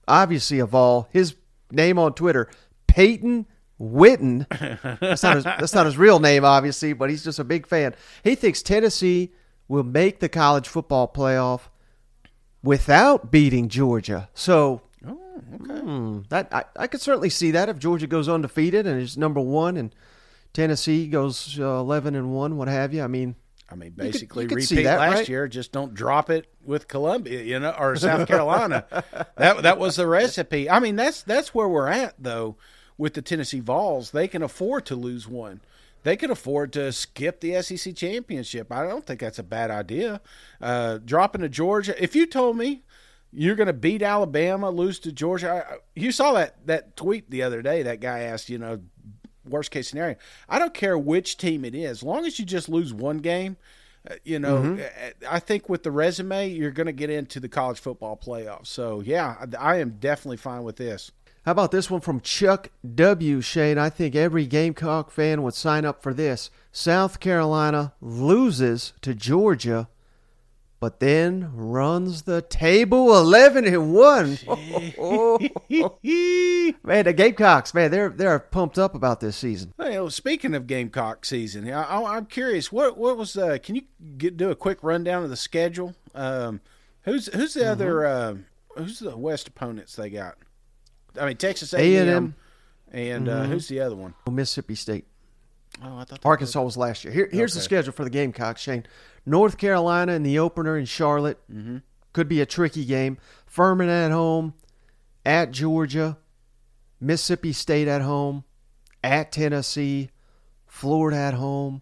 Obviously, 0.07 0.59
of 0.59 0.75
all, 0.75 1.07
his 1.11 1.35
name 1.71 1.97
on 1.97 2.13
Twitter, 2.13 2.49
Peyton 2.87 3.45
Witten. 3.79 4.47
That's 4.99 5.23
not, 5.23 5.35
his, 5.35 5.43
that's 5.43 5.73
not 5.73 5.85
his 5.85 5.97
real 5.97 6.19
name, 6.19 6.45
obviously, 6.45 6.93
but 6.93 7.09
he's 7.09 7.23
just 7.23 7.39
a 7.39 7.43
big 7.43 7.67
fan. 7.67 7.95
He 8.23 8.35
thinks 8.35 8.61
Tennessee 8.61 9.33
will 9.67 9.83
make 9.83 10.19
the 10.19 10.29
college 10.29 10.67
football 10.67 11.11
playoff 11.11 11.61
without 12.63 13.31
beating 13.31 13.69
Georgia. 13.69 14.29
So 14.33 14.81
Oh, 15.07 15.19
okay. 15.55 15.79
hmm, 15.81 16.19
that 16.29 16.47
I, 16.51 16.63
I 16.77 16.87
could 16.87 17.01
certainly 17.01 17.29
see 17.29 17.51
that 17.51 17.69
if 17.69 17.77
Georgia 17.77 18.07
goes 18.07 18.27
undefeated 18.27 18.87
and 18.87 18.99
is 18.99 19.17
number 19.17 19.39
one, 19.41 19.77
and 19.77 19.93
Tennessee 20.53 21.07
goes 21.07 21.59
uh, 21.59 21.63
eleven 21.79 22.15
and 22.15 22.33
one, 22.33 22.57
what 22.57 22.67
have 22.67 22.93
you. 22.93 23.03
I 23.03 23.07
mean, 23.07 23.35
I 23.69 23.75
mean, 23.75 23.91
basically 23.91 24.43
you 24.43 24.49
could 24.49 24.63
see 24.63 24.75
repeat 24.75 24.83
that, 24.85 24.99
last 24.99 25.13
right? 25.15 25.29
year. 25.29 25.47
Just 25.47 25.71
don't 25.71 25.93
drop 25.93 26.29
it 26.29 26.47
with 26.63 26.87
Columbia, 26.87 27.41
you 27.41 27.59
know, 27.59 27.75
or 27.77 27.95
South 27.95 28.27
Carolina. 28.27 28.85
that 29.37 29.63
that 29.63 29.79
was 29.79 29.95
the 29.95 30.07
recipe. 30.07 30.69
I 30.69 30.79
mean, 30.79 30.95
that's 30.95 31.23
that's 31.23 31.53
where 31.55 31.67
we're 31.67 31.87
at 31.87 32.13
though 32.19 32.57
with 32.97 33.15
the 33.15 33.21
Tennessee 33.21 33.59
Vols. 33.59 34.11
They 34.11 34.27
can 34.27 34.43
afford 34.43 34.85
to 34.87 34.95
lose 34.95 35.27
one. 35.27 35.61
they 36.03 36.15
could 36.15 36.29
afford 36.29 36.71
to 36.73 36.91
skip 36.91 37.41
the 37.41 37.59
SEC 37.63 37.95
championship. 37.95 38.71
I 38.71 38.87
don't 38.87 39.05
think 39.05 39.19
that's 39.19 39.39
a 39.39 39.43
bad 39.43 39.71
idea. 39.71 40.21
Uh, 40.61 40.99
dropping 41.03 41.41
to 41.41 41.49
Georgia. 41.49 42.01
If 42.01 42.15
you 42.15 42.27
told 42.27 42.57
me 42.57 42.83
you're 43.33 43.55
going 43.55 43.67
to 43.67 43.73
beat 43.73 44.01
Alabama, 44.03 44.69
lose 44.69 44.99
to 44.99 45.11
Georgia, 45.11 45.65
I, 45.67 45.77
you 45.95 46.11
saw 46.11 46.33
that 46.33 46.65
that 46.67 46.95
tweet 46.95 47.29
the 47.31 47.41
other 47.41 47.61
day. 47.63 47.81
That 47.81 47.99
guy 47.99 48.19
asked, 48.19 48.49
you 48.49 48.59
know, 48.59 48.81
worst 49.47 49.71
case 49.71 49.89
scenario. 49.89 50.15
I 50.49 50.59
don't 50.59 50.73
care 50.73 50.97
which 50.97 51.37
team 51.37 51.65
it 51.65 51.75
is, 51.75 51.89
as 51.89 52.03
long 52.03 52.25
as 52.25 52.39
you 52.39 52.45
just 52.45 52.69
lose 52.69 52.93
one 52.93 53.19
game. 53.19 53.57
Uh, 54.09 54.15
you 54.23 54.37
know, 54.37 54.57
mm-hmm. 54.61 55.25
I 55.27 55.39
think 55.39 55.67
with 55.67 55.81
the 55.81 55.91
resume, 55.91 56.49
you're 56.49 56.69
going 56.69 56.85
to 56.85 56.93
get 56.93 57.09
into 57.09 57.39
the 57.39 57.49
college 57.49 57.79
football 57.79 58.15
playoffs. 58.15 58.67
So, 58.67 59.01
yeah, 59.01 59.45
I 59.59 59.77
am 59.77 59.97
definitely 59.99 60.37
fine 60.37 60.63
with 60.63 60.75
this. 60.75 61.11
How 61.45 61.51
about 61.51 61.71
this 61.71 61.91
one 61.91 62.01
from 62.01 62.21
Chuck 62.21 62.69
W. 62.95 63.41
Shane? 63.41 63.77
I 63.77 63.89
think 63.89 64.15
every 64.15 64.47
Gamecock 64.47 65.11
fan 65.11 65.43
would 65.43 65.53
sign 65.53 65.85
up 65.85 66.01
for 66.01 66.13
this. 66.13 66.49
South 66.71 67.19
Carolina 67.19 67.93
loses 68.01 68.93
to 69.01 69.13
Georgia, 69.13 69.87
but 70.79 70.99
then 70.99 71.49
runs 71.53 72.23
the 72.23 72.41
table 72.41 73.17
11 73.17 73.65
and 73.65 73.93
1. 73.93 74.25
man, 76.83 77.05
the 77.05 77.13
Gamecocks, 77.15 77.73
man, 77.73 77.91
they're 77.91 78.09
they're 78.09 78.39
pumped 78.39 78.77
up 78.77 78.95
about 78.95 79.19
this 79.19 79.37
season. 79.37 79.73
Well, 79.77 80.09
speaking 80.09 80.53
of 80.53 80.67
Gamecock 80.67 81.25
season, 81.25 81.71
I, 81.71 82.17
am 82.17 82.25
curious 82.25 82.71
what 82.71 82.97
what 82.97 83.17
was 83.17 83.37
uh, 83.37 83.57
can 83.63 83.75
you 83.75 83.83
get, 84.17 84.37
do 84.37 84.51
a 84.51 84.55
quick 84.55 84.79
rundown 84.81 85.23
of 85.23 85.29
the 85.29 85.37
schedule? 85.37 85.95
Um, 86.13 86.61
who's 87.03 87.27
who's 87.33 87.53
the 87.53 87.61
mm-hmm. 87.61 87.71
other 87.71 88.05
uh, 88.05 88.35
who's 88.77 88.99
the 88.99 89.17
West 89.17 89.47
opponents 89.47 89.95
they 89.95 90.09
got? 90.09 90.37
I 91.19 91.27
mean 91.27 91.37
Texas 91.37 91.73
A&M, 91.73 92.35
and 92.91 93.29
uh, 93.29 93.31
mm-hmm. 93.31 93.41
uh, 93.41 93.47
who's 93.47 93.67
the 93.67 93.79
other 93.79 93.95
one? 93.95 94.13
Mississippi 94.29 94.75
State. 94.75 95.05
Oh, 95.83 95.97
I 95.97 96.03
thought 96.05 96.19
Arkansas 96.23 96.61
was 96.61 96.77
last 96.77 97.03
year. 97.03 97.13
Here, 97.13 97.29
here's 97.31 97.53
okay. 97.53 97.59
the 97.59 97.63
schedule 97.63 97.93
for 97.93 98.03
the 98.03 98.09
Gamecocks, 98.09 98.61
Shane. 98.61 98.85
North 99.25 99.57
Carolina 99.57 100.13
in 100.13 100.23
the 100.23 100.39
opener 100.39 100.77
in 100.77 100.85
Charlotte 100.85 101.39
mm-hmm. 101.51 101.77
could 102.13 102.27
be 102.27 102.41
a 102.41 102.45
tricky 102.45 102.85
game. 102.85 103.17
Furman 103.45 103.89
at 103.89 104.11
home, 104.11 104.53
at 105.25 105.51
Georgia, 105.51 106.17
Mississippi 106.99 107.53
State 107.53 107.87
at 107.87 108.01
home, 108.01 108.43
at 109.03 109.31
Tennessee, 109.31 110.11
Florida 110.65 111.17
at 111.17 111.33
home, 111.33 111.81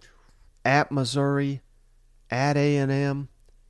at 0.65 0.91
Missouri, 0.91 1.61
at 2.29 2.57
A&M, 2.57 3.27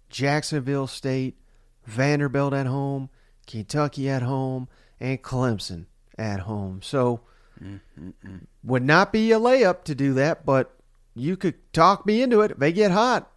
Jacksonville 0.09 0.87
State, 0.87 1.37
Vanderbilt 1.85 2.53
at 2.53 2.67
home, 2.67 3.09
Kentucky 3.45 4.09
at 4.09 4.21
home, 4.21 4.67
and 4.99 5.21
Clemson 5.21 5.85
at 6.17 6.41
home. 6.41 6.81
So 6.81 7.21
Mm-mm-mm. 7.61 8.47
would 8.63 8.83
not 8.83 9.11
be 9.11 9.31
a 9.31 9.39
layup 9.39 9.83
to 9.85 9.95
do 9.95 10.13
that, 10.15 10.45
but 10.45 10.75
you 11.15 11.37
could 11.37 11.55
talk 11.73 12.05
me 12.05 12.21
into 12.21 12.41
it. 12.41 12.59
They 12.59 12.71
get 12.71 12.91
hot. 12.91 13.29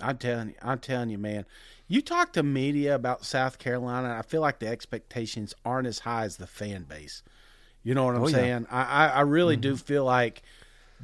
I'm 0.00 0.18
telling 0.18 0.48
you, 0.48 0.54
I'm 0.62 0.78
telling 0.78 1.10
you, 1.10 1.18
man. 1.18 1.46
You 1.86 2.00
talk 2.00 2.32
to 2.32 2.42
media 2.42 2.94
about 2.94 3.24
South 3.24 3.58
Carolina, 3.58 4.16
I 4.18 4.22
feel 4.22 4.40
like 4.40 4.58
the 4.58 4.68
expectations 4.68 5.54
aren't 5.64 5.86
as 5.86 6.00
high 6.00 6.24
as 6.24 6.38
the 6.38 6.46
fan 6.46 6.84
base. 6.84 7.22
You 7.82 7.94
know 7.94 8.06
what 8.06 8.16
I'm 8.16 8.22
oh, 8.22 8.28
saying? 8.28 8.66
Yeah. 8.70 8.86
I, 8.88 9.08
I 9.08 9.20
really 9.20 9.56
mm-hmm. 9.56 9.60
do 9.60 9.76
feel 9.76 10.04
like 10.04 10.42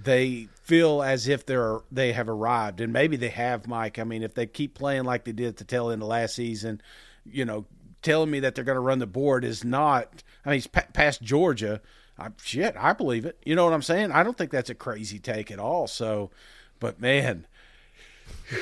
they 0.02 0.48
feel 0.62 1.02
as 1.02 1.28
if 1.28 1.44
they're 1.44 1.80
they 1.92 2.12
have 2.12 2.28
arrived, 2.28 2.80
and 2.80 2.92
maybe 2.92 3.16
they 3.16 3.28
have, 3.28 3.68
Mike. 3.68 3.98
I 3.98 4.04
mean, 4.04 4.22
if 4.22 4.34
they 4.34 4.46
keep 4.46 4.74
playing 4.74 5.04
like 5.04 5.24
they 5.24 5.32
did 5.32 5.48
at 5.48 5.56
the 5.58 5.64
tail 5.64 5.90
end 5.90 6.02
of 6.02 6.08
last 6.08 6.34
season, 6.34 6.80
you 7.24 7.44
know, 7.44 7.66
telling 8.02 8.30
me 8.30 8.40
that 8.40 8.54
they're 8.54 8.64
going 8.64 8.76
to 8.76 8.80
run 8.80 8.98
the 8.98 9.06
board 9.06 9.44
is 9.44 9.64
not. 9.64 10.22
I 10.44 10.50
mean, 10.50 10.56
he's 10.56 10.66
past 10.66 11.20
Georgia. 11.22 11.82
I, 12.20 12.28
shit, 12.42 12.76
I 12.76 12.92
believe 12.92 13.24
it. 13.24 13.38
You 13.44 13.54
know 13.54 13.64
what 13.64 13.72
I'm 13.72 13.82
saying? 13.82 14.12
I 14.12 14.22
don't 14.22 14.36
think 14.36 14.50
that's 14.50 14.70
a 14.70 14.74
crazy 14.74 15.18
take 15.18 15.50
at 15.50 15.58
all. 15.58 15.86
So, 15.86 16.30
but 16.78 17.00
man, 17.00 17.46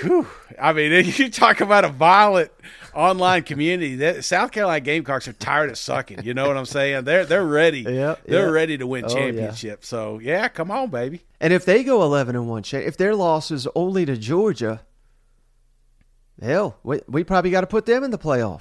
whew, 0.03 0.29
I 0.61 0.73
mean, 0.73 1.05
you 1.17 1.29
talk 1.29 1.61
about 1.61 1.85
a 1.85 1.89
violent 1.89 2.53
online 2.95 3.43
community. 3.43 3.97
That 3.97 4.25
South 4.25 4.53
Carolina 4.53 4.81
Gamecocks 4.81 5.27
are 5.27 5.33
tired 5.33 5.71
of 5.71 5.79
sucking. 5.79 6.23
You 6.23 6.35
know 6.35 6.47
what 6.47 6.57
I'm 6.57 6.67
saying? 6.67 7.05
They're 7.05 7.25
they're 7.25 7.45
ready. 7.45 7.87
Yeah, 7.99 8.17
they're 8.27 8.47
yeah. 8.47 8.53
ready 8.53 8.79
to 8.79 8.87
win 8.87 9.07
oh, 9.07 9.09
championship. 9.09 9.81
Yeah. 9.81 9.87
So 9.87 10.21
yeah, 10.21 10.49
come 10.49 10.71
on, 10.71 10.91
baby. 10.91 11.23
And 11.41 11.53
if 11.53 11.65
they 11.65 11.83
go 11.83 12.03
11 12.03 12.37
and 12.37 12.49
one, 12.49 12.63
if 12.71 12.97
their 12.97 13.15
loss 13.15 13.51
is 13.51 13.67
only 13.75 14.05
to 14.05 14.17
Georgia, 14.17 14.83
hell, 16.41 16.79
we, 16.85 17.01
we 17.09 17.25
probably 17.25 17.51
got 17.51 17.63
to 17.63 17.67
put 17.67 17.87
them 17.87 18.05
in 18.05 18.11
the 18.11 18.19
playoff. 18.19 18.61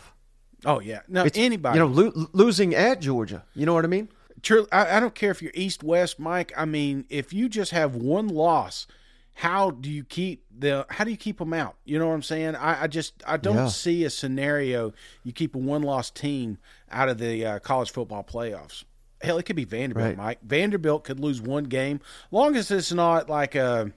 Oh 0.65 0.79
yeah, 0.79 1.01
no 1.07 1.23
it's, 1.23 1.37
anybody. 1.37 1.77
You 1.77 1.85
know, 1.85 1.91
lo- 1.91 2.27
losing 2.33 2.73
at 2.73 2.99
Georgia. 2.99 3.43
You 3.53 3.65
know 3.65 3.73
what 3.73 3.85
I 3.85 3.89
mean? 3.89 4.09
True. 4.41 4.67
I, 4.71 4.97
I 4.97 4.99
don't 4.99 5.15
care 5.15 5.31
if 5.31 5.41
you're 5.41 5.51
East 5.53 5.83
West, 5.83 6.19
Mike. 6.19 6.51
I 6.55 6.65
mean, 6.65 7.05
if 7.09 7.33
you 7.33 7.49
just 7.49 7.71
have 7.71 7.95
one 7.95 8.27
loss, 8.27 8.87
how 9.33 9.71
do 9.71 9.89
you 9.89 10.03
keep 10.03 10.45
the? 10.57 10.85
How 10.89 11.03
do 11.03 11.11
you 11.11 11.17
keep 11.17 11.37
them 11.37 11.53
out? 11.53 11.75
You 11.85 11.99
know 11.99 12.07
what 12.07 12.13
I'm 12.13 12.23
saying? 12.23 12.55
I, 12.55 12.83
I 12.83 12.87
just 12.87 13.23
I 13.27 13.37
don't 13.37 13.55
yeah. 13.55 13.67
see 13.67 14.03
a 14.03 14.09
scenario 14.09 14.93
you 15.23 15.31
keep 15.31 15.55
a 15.55 15.59
one 15.59 15.83
loss 15.83 16.09
team 16.09 16.57
out 16.91 17.09
of 17.09 17.17
the 17.19 17.45
uh, 17.45 17.59
college 17.59 17.91
football 17.91 18.23
playoffs. 18.23 18.83
Hell, 19.21 19.37
it 19.37 19.43
could 19.43 19.55
be 19.55 19.65
Vanderbilt, 19.65 20.05
right. 20.05 20.17
Mike. 20.17 20.39
Vanderbilt 20.43 21.03
could 21.03 21.19
lose 21.19 21.41
one 21.41 21.65
game, 21.65 21.99
long 22.31 22.55
as 22.55 22.69
it's 22.69 22.91
not 22.91 23.29
like 23.29 23.55
a 23.55 23.91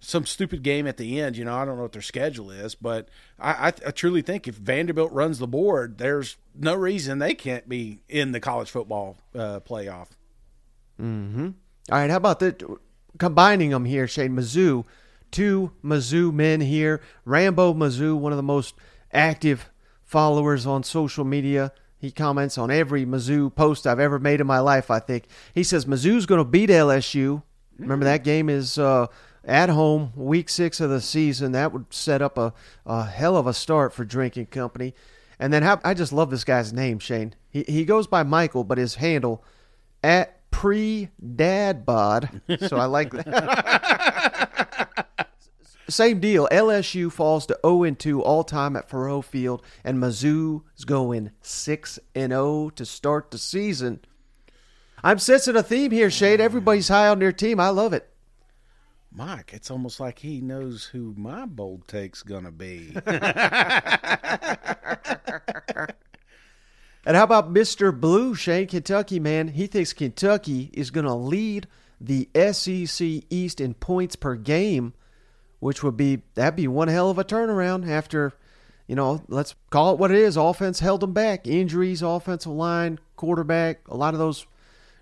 some 0.00 0.24
stupid 0.24 0.62
game 0.62 0.86
at 0.86 0.96
the 0.96 1.20
end. 1.20 1.36
You 1.36 1.44
know, 1.44 1.54
I 1.54 1.64
don't 1.64 1.76
know 1.76 1.82
what 1.82 1.92
their 1.92 2.02
schedule 2.02 2.50
is, 2.50 2.74
but 2.74 3.08
I, 3.38 3.50
I, 3.50 3.66
I, 3.68 3.90
truly 3.90 4.22
think 4.22 4.48
if 4.48 4.54
Vanderbilt 4.54 5.12
runs 5.12 5.38
the 5.38 5.46
board, 5.46 5.98
there's 5.98 6.38
no 6.54 6.74
reason 6.74 7.18
they 7.18 7.34
can't 7.34 7.68
be 7.68 8.00
in 8.08 8.32
the 8.32 8.40
college 8.40 8.70
football 8.70 9.18
uh, 9.34 9.60
playoff. 9.60 10.08
Hmm. 10.98 11.50
All 11.90 11.98
right. 11.98 12.10
How 12.10 12.16
about 12.16 12.40
the 12.40 12.78
combining 13.18 13.70
them 13.70 13.84
here, 13.84 14.08
Shane 14.08 14.34
Mizzou, 14.34 14.84
two 15.30 15.72
Mizzou 15.84 16.32
men 16.32 16.62
here. 16.62 17.00
Rambo 17.24 17.74
Mizzou, 17.74 18.16
one 18.16 18.32
of 18.32 18.36
the 18.36 18.42
most 18.42 18.74
active 19.12 19.70
followers 20.02 20.66
on 20.66 20.82
social 20.82 21.24
media. 21.24 21.72
He 21.98 22.10
comments 22.10 22.56
on 22.56 22.70
every 22.70 23.04
Mizzou 23.04 23.54
post 23.54 23.86
I've 23.86 24.00
ever 24.00 24.18
made 24.18 24.40
in 24.40 24.46
my 24.46 24.60
life. 24.60 24.90
I 24.90 25.00
think 25.00 25.26
he 25.54 25.62
says 25.62 25.84
Mizzou's 25.84 26.24
going 26.24 26.38
to 26.38 26.44
beat 26.44 26.70
LSU. 26.70 27.42
Remember 27.78 28.06
that 28.06 28.24
game 28.24 28.48
is. 28.48 28.78
Uh, 28.78 29.06
at 29.44 29.68
home, 29.68 30.12
week 30.14 30.48
six 30.48 30.80
of 30.80 30.90
the 30.90 31.00
season. 31.00 31.52
That 31.52 31.72
would 31.72 31.86
set 31.90 32.22
up 32.22 32.36
a, 32.38 32.52
a 32.84 33.04
hell 33.04 33.36
of 33.36 33.46
a 33.46 33.54
start 33.54 33.92
for 33.92 34.04
Drinkwitz 34.04 34.50
Company. 34.50 34.94
And 35.38 35.52
then 35.52 35.62
how, 35.62 35.80
I 35.82 35.94
just 35.94 36.12
love 36.12 36.30
this 36.30 36.44
guy's 36.44 36.72
name, 36.72 36.98
Shane. 36.98 37.34
He, 37.48 37.62
he 37.64 37.84
goes 37.84 38.06
by 38.06 38.22
Michael, 38.22 38.64
but 38.64 38.78
his 38.78 38.96
handle 38.96 39.42
at 40.02 40.50
pre 40.50 41.08
dad 41.36 41.86
bod. 41.86 42.42
So 42.60 42.76
I 42.76 42.84
like 42.84 43.12
that. 43.12 44.00
Same 45.88 46.20
deal. 46.20 46.46
LSU 46.52 47.10
falls 47.10 47.46
to 47.46 47.58
0 47.64 47.90
2 47.90 48.22
all 48.22 48.44
time 48.44 48.76
at 48.76 48.88
Faurot 48.88 49.24
Field, 49.24 49.62
and 49.82 49.98
Mizzou 49.98 50.62
is 50.76 50.84
going 50.84 51.32
6 51.40 51.98
and 52.14 52.32
0 52.32 52.70
to 52.76 52.84
start 52.84 53.30
the 53.30 53.38
season. 53.38 54.00
I'm 55.02 55.18
sensing 55.18 55.56
a 55.56 55.62
theme 55.62 55.90
here, 55.90 56.10
Shane. 56.10 56.40
Everybody's 56.40 56.88
high 56.88 57.08
on 57.08 57.18
their 57.18 57.32
team. 57.32 57.58
I 57.58 57.70
love 57.70 57.92
it. 57.92 58.09
Mike, 59.12 59.50
it's 59.52 59.70
almost 59.70 59.98
like 59.98 60.20
he 60.20 60.40
knows 60.40 60.84
who 60.84 61.14
my 61.16 61.44
bold 61.44 61.88
take's 61.88 62.22
gonna 62.22 62.52
be. 62.52 62.92
and 63.06 63.16
how 67.16 67.24
about 67.24 67.52
Mr. 67.52 67.98
Blue, 67.98 68.36
Shane 68.36 68.68
Kentucky, 68.68 69.18
man? 69.18 69.48
He 69.48 69.66
thinks 69.66 69.92
Kentucky 69.92 70.70
is 70.72 70.92
gonna 70.92 71.16
lead 71.16 71.66
the 72.00 72.28
SEC 72.52 73.24
East 73.30 73.60
in 73.60 73.74
points 73.74 74.14
per 74.14 74.36
game, 74.36 74.94
which 75.58 75.82
would 75.82 75.96
be 75.96 76.22
that'd 76.34 76.54
be 76.54 76.68
one 76.68 76.88
hell 76.88 77.10
of 77.10 77.18
a 77.18 77.24
turnaround 77.24 77.88
after, 77.88 78.32
you 78.86 78.94
know, 78.94 79.22
let's 79.26 79.56
call 79.70 79.92
it 79.92 79.98
what 79.98 80.12
it 80.12 80.18
is. 80.18 80.36
Offense 80.36 80.78
held 80.78 81.00
them 81.00 81.12
back. 81.12 81.48
Injuries, 81.48 82.00
offensive 82.00 82.52
line, 82.52 83.00
quarterback, 83.16 83.80
a 83.88 83.96
lot 83.96 84.14
of 84.14 84.20
those 84.20 84.46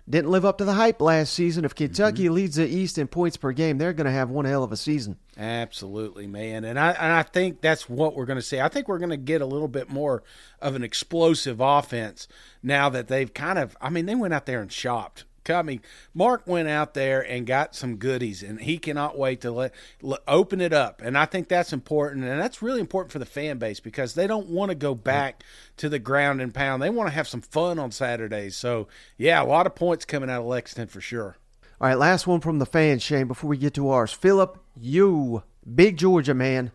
didn't 0.09 0.31
live 0.31 0.43
up 0.43 0.57
to 0.57 0.65
the 0.65 0.73
hype 0.73 1.01
last 1.01 1.33
season. 1.33 1.65
If 1.65 1.75
Kentucky 1.75 2.25
mm-hmm. 2.25 2.33
leads 2.33 2.55
the 2.55 2.67
East 2.67 2.97
in 2.97 3.07
points 3.07 3.37
per 3.37 3.51
game, 3.51 3.77
they're 3.77 3.93
going 3.93 4.05
to 4.05 4.11
have 4.11 4.29
one 4.29 4.45
hell 4.45 4.63
of 4.63 4.71
a 4.71 4.77
season. 4.77 5.17
Absolutely, 5.37 6.25
man. 6.25 6.65
And 6.65 6.79
I 6.79 6.91
and 6.91 7.13
I 7.13 7.23
think 7.23 7.61
that's 7.61 7.87
what 7.87 8.15
we're 8.15 8.25
going 8.25 8.39
to 8.39 8.43
see. 8.43 8.59
I 8.59 8.69
think 8.69 8.87
we're 8.87 8.97
going 8.97 9.11
to 9.11 9.17
get 9.17 9.41
a 9.41 9.45
little 9.45 9.67
bit 9.67 9.89
more 9.89 10.23
of 10.61 10.75
an 10.75 10.83
explosive 10.83 11.59
offense 11.61 12.27
now 12.63 12.89
that 12.89 13.07
they've 13.07 13.33
kind 13.33 13.59
of 13.59 13.77
I 13.79 13.89
mean, 13.89 14.07
they 14.07 14.15
went 14.15 14.33
out 14.33 14.45
there 14.45 14.61
and 14.61 14.71
shopped 14.71 15.25
I 15.47 15.61
mean, 15.61 15.81
Mark 16.13 16.45
went 16.45 16.67
out 16.67 16.93
there 16.93 17.21
and 17.21 17.45
got 17.45 17.75
some 17.75 17.97
goodies, 17.97 18.43
and 18.43 18.59
he 18.59 18.77
cannot 18.77 19.17
wait 19.17 19.41
to 19.41 19.51
let, 19.51 19.73
let, 20.01 20.21
open 20.27 20.61
it 20.61 20.73
up. 20.73 21.01
And 21.01 21.17
I 21.17 21.25
think 21.25 21.47
that's 21.47 21.73
important, 21.73 22.25
and 22.25 22.39
that's 22.39 22.61
really 22.61 22.79
important 22.79 23.11
for 23.11 23.19
the 23.19 23.25
fan 23.25 23.57
base 23.57 23.79
because 23.79 24.13
they 24.13 24.27
don't 24.27 24.47
want 24.47 24.69
to 24.69 24.75
go 24.75 24.95
back 24.95 25.43
to 25.77 25.89
the 25.89 25.99
ground 25.99 26.41
and 26.41 26.53
pound. 26.53 26.81
They 26.81 26.89
want 26.89 27.07
to 27.07 27.15
have 27.15 27.27
some 27.27 27.41
fun 27.41 27.79
on 27.79 27.91
Saturdays. 27.91 28.55
So, 28.55 28.87
yeah, 29.17 29.41
a 29.41 29.45
lot 29.45 29.65
of 29.65 29.75
points 29.75 30.05
coming 30.05 30.29
out 30.29 30.41
of 30.41 30.47
Lexington 30.47 30.87
for 30.87 31.01
sure. 31.01 31.37
All 31.81 31.87
right, 31.87 31.97
last 31.97 32.27
one 32.27 32.41
from 32.41 32.59
the 32.59 32.65
fans, 32.65 33.01
Shane. 33.01 33.27
Before 33.27 33.49
we 33.49 33.57
get 33.57 33.73
to 33.75 33.89
ours, 33.89 34.11
Philip, 34.11 34.59
you 34.77 35.43
big 35.75 35.97
Georgia 35.97 36.33
man. 36.33 36.71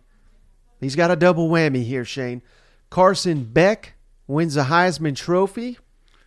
He's 0.81 0.97
got 0.97 1.11
a 1.11 1.17
double 1.17 1.49
whammy 1.49 1.85
here, 1.85 2.05
Shane. 2.05 2.43
Carson 2.91 3.45
Beck 3.45 3.95
wins 4.27 4.55
the 4.55 4.65
Heisman 4.65 5.17
Trophy. 5.17 5.79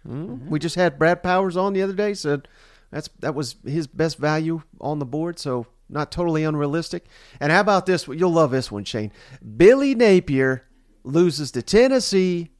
Mm-hmm. 0.07 0.49
We 0.49 0.59
just 0.59 0.75
had 0.75 0.97
Brad 0.97 1.21
Powers 1.23 1.57
on 1.57 1.73
the 1.73 1.81
other 1.81 1.93
day. 1.93 2.13
Said 2.13 2.47
That's 2.91 3.09
that 3.19 3.35
was 3.35 3.55
his 3.65 3.87
best 3.87 4.17
value 4.17 4.61
on 4.79 4.99
the 4.99 5.05
board, 5.05 5.39
so 5.39 5.67
not 5.89 6.11
totally 6.11 6.43
unrealistic. 6.43 7.05
And 7.39 7.51
how 7.51 7.61
about 7.61 7.85
this? 7.85 8.07
You'll 8.07 8.31
love 8.31 8.51
this 8.51 8.71
one, 8.71 8.83
Shane. 8.83 9.11
Billy 9.57 9.95
Napier 9.95 10.63
loses 11.03 11.51
to 11.51 11.61
Tennessee, 11.61 12.51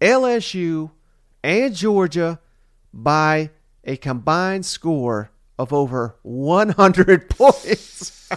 LSU, 0.00 0.90
and 1.42 1.74
Georgia 1.74 2.40
by 2.92 3.50
a 3.84 3.96
combined 3.96 4.66
score 4.66 5.30
of 5.58 5.72
over 5.72 6.16
100 6.22 7.28
points. 7.30 8.28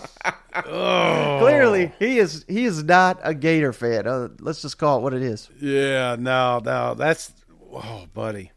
Oh. 0.56 1.38
Clearly, 1.42 1.92
he 2.00 2.20
is 2.20 2.46
he 2.48 2.66
is 2.66 2.84
not 2.84 3.20
a 3.24 3.34
Gator 3.34 3.74
fan. 3.74 4.08
Uh, 4.08 4.30
let's 4.40 4.62
just 4.62 4.78
call 4.78 5.00
it 5.00 5.02
what 5.02 5.14
it 5.14 5.22
is. 5.22 5.50
Yeah, 5.60 6.16
no, 6.20 6.60
no, 6.64 6.94
that's 6.96 7.32
oh, 7.74 8.08
buddy. 8.14 8.52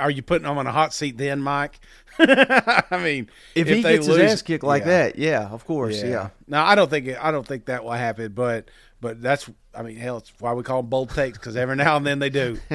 Are 0.00 0.10
you 0.10 0.22
putting 0.22 0.48
him 0.48 0.58
on 0.58 0.66
a 0.66 0.72
hot 0.72 0.92
seat 0.92 1.16
then, 1.16 1.40
Mike? 1.40 1.78
I 2.18 3.00
mean, 3.02 3.30
If, 3.54 3.68
he 3.68 3.82
they 3.82 3.94
gets 3.96 4.08
lose- 4.08 4.20
his 4.20 4.32
ass 4.32 4.42
kicked 4.42 4.64
like 4.64 4.82
yeah, 4.82 4.88
that, 4.88 5.16
yeah, 5.16 5.48
of 5.48 5.64
course, 5.64 6.02
yeah. 6.02 6.30
No, 6.48 6.60
I 6.60 6.74
don't 6.74 6.90
think 6.90 7.06
it, 7.06 7.18
I 7.20 7.30
don't 7.30 7.46
think 7.46 7.66
that 7.66 7.84
will 7.84 7.92
happen. 7.92 8.32
But 8.32 8.68
but 9.00 9.22
that's 9.22 9.48
I 9.74 9.82
mean, 9.82 9.96
hell, 9.96 10.16
it's 10.18 10.32
why 10.40 10.52
we 10.54 10.64
call 10.64 10.82
them 10.82 10.90
bold 10.90 11.10
takes 11.10 11.38
because 11.38 11.56
every 11.56 11.76
now 11.76 11.96
and 11.96 12.04
then 12.04 12.18
they 12.18 12.30
do. 12.30 12.58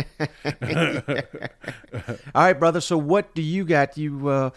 All 2.33 2.43
right, 2.43 2.53
brother. 2.53 2.79
So 2.81 2.97
what 2.97 3.35
do 3.35 3.41
you 3.41 3.65
got? 3.65 3.97
You 3.97 4.29
uh, 4.29 4.49